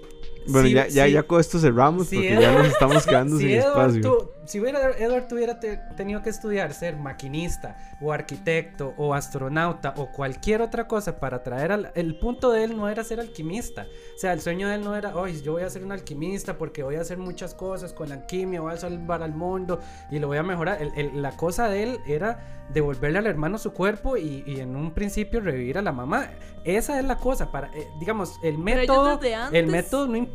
[0.48, 3.06] Bueno, si- ya, ya, si- ya con esto cerramos si porque Edward- ya nos estamos
[3.06, 4.02] quedando si sin Edward, espacio.
[4.18, 9.94] tu- si hubiera, Edward tuviera te- tenido que estudiar ser maquinista o arquitecto o astronauta
[9.96, 11.92] o cualquier otra cosa para traer al...
[11.94, 13.86] El punto de él no era ser alquimista.
[14.16, 16.58] O sea, el sueño de él no era, hoy yo voy a ser un alquimista
[16.58, 19.78] porque voy a hacer muchas cosas con la alquimia, voy a salvar al mundo
[20.10, 20.82] y lo voy a mejorar.
[20.82, 24.74] El- el- la cosa de él era devolverle al hermano su cuerpo y, y en
[24.76, 26.30] un principio revivir a la mamá.
[26.64, 27.50] Esa es la cosa.
[27.52, 29.20] Para, eh, digamos, el Pero ellos método...
[29.52, 30.31] El método no importa.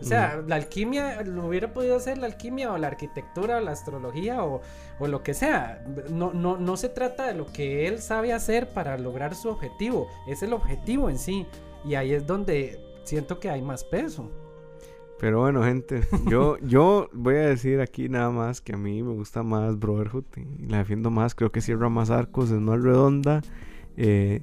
[0.00, 3.72] O sea, la alquimia lo hubiera podido hacer la alquimia o la arquitectura o la
[3.72, 4.60] astrología o,
[4.98, 5.84] o lo que sea.
[6.10, 10.08] No, no, no se trata de lo que él sabe hacer para lograr su objetivo.
[10.26, 11.46] Es el objetivo en sí.
[11.84, 14.30] Y ahí es donde siento que hay más peso.
[15.18, 19.12] Pero bueno, gente, yo, yo voy a decir aquí nada más que a mí me
[19.14, 21.34] gusta más Brotherhood y la defiendo más.
[21.34, 23.42] Creo que cierra más arcos, es más redonda.
[23.96, 24.42] eh,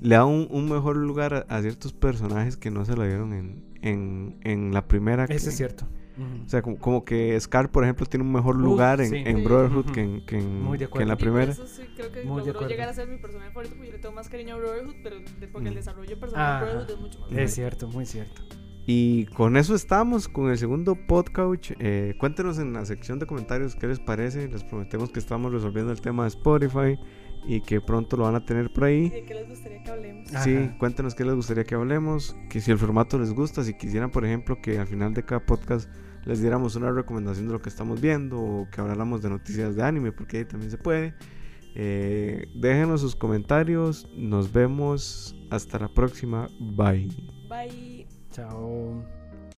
[0.00, 3.32] le da un, un mejor lugar a, a ciertos personajes que no se lo dieron
[3.32, 5.26] en, en, en la primera.
[5.26, 5.86] que- Eso es cierto.
[6.44, 9.22] O sea, como, como que Scar, por ejemplo, tiene un mejor lugar en, sí.
[9.24, 9.44] en.
[9.44, 9.92] Brotherhood Ujú.
[9.92, 11.52] que en, que en- Muy de que en la primera.
[11.52, 12.68] eso sí creo que Muy de logró acuerdo.
[12.70, 15.16] llegar a ser mi personaje favorito porque yo le tengo más cariño a Brotherhood, pero
[15.20, 15.76] de- porque el Mm.
[15.76, 18.42] desarrollo personal Ah, de Brotherhood es mucho más Es cierto, muy cierto.
[18.84, 21.70] Y con eso estamos, con el segundo podcast.
[21.78, 24.48] Eh, cuéntenos en la sección de comentarios qué les parece.
[24.48, 26.98] Les prometemos que estamos resolviendo el tema de Spotify
[27.48, 29.08] y que pronto lo van a tener por ¿Y ahí.
[29.08, 30.34] de qué les gustaría que hablemos?
[30.34, 30.44] Ajá.
[30.44, 34.10] Sí, cuéntenos qué les gustaría que hablemos, que si el formato les gusta, si quisieran,
[34.10, 35.90] por ejemplo, que al final de cada podcast
[36.26, 39.82] les diéramos una recomendación de lo que estamos viendo o que habláramos de noticias de
[39.82, 41.14] anime, porque ahí también se puede.
[41.74, 47.08] Eh, déjenos sus comentarios, nos vemos hasta la próxima, bye.
[47.48, 48.06] Bye.
[48.30, 49.17] Chao.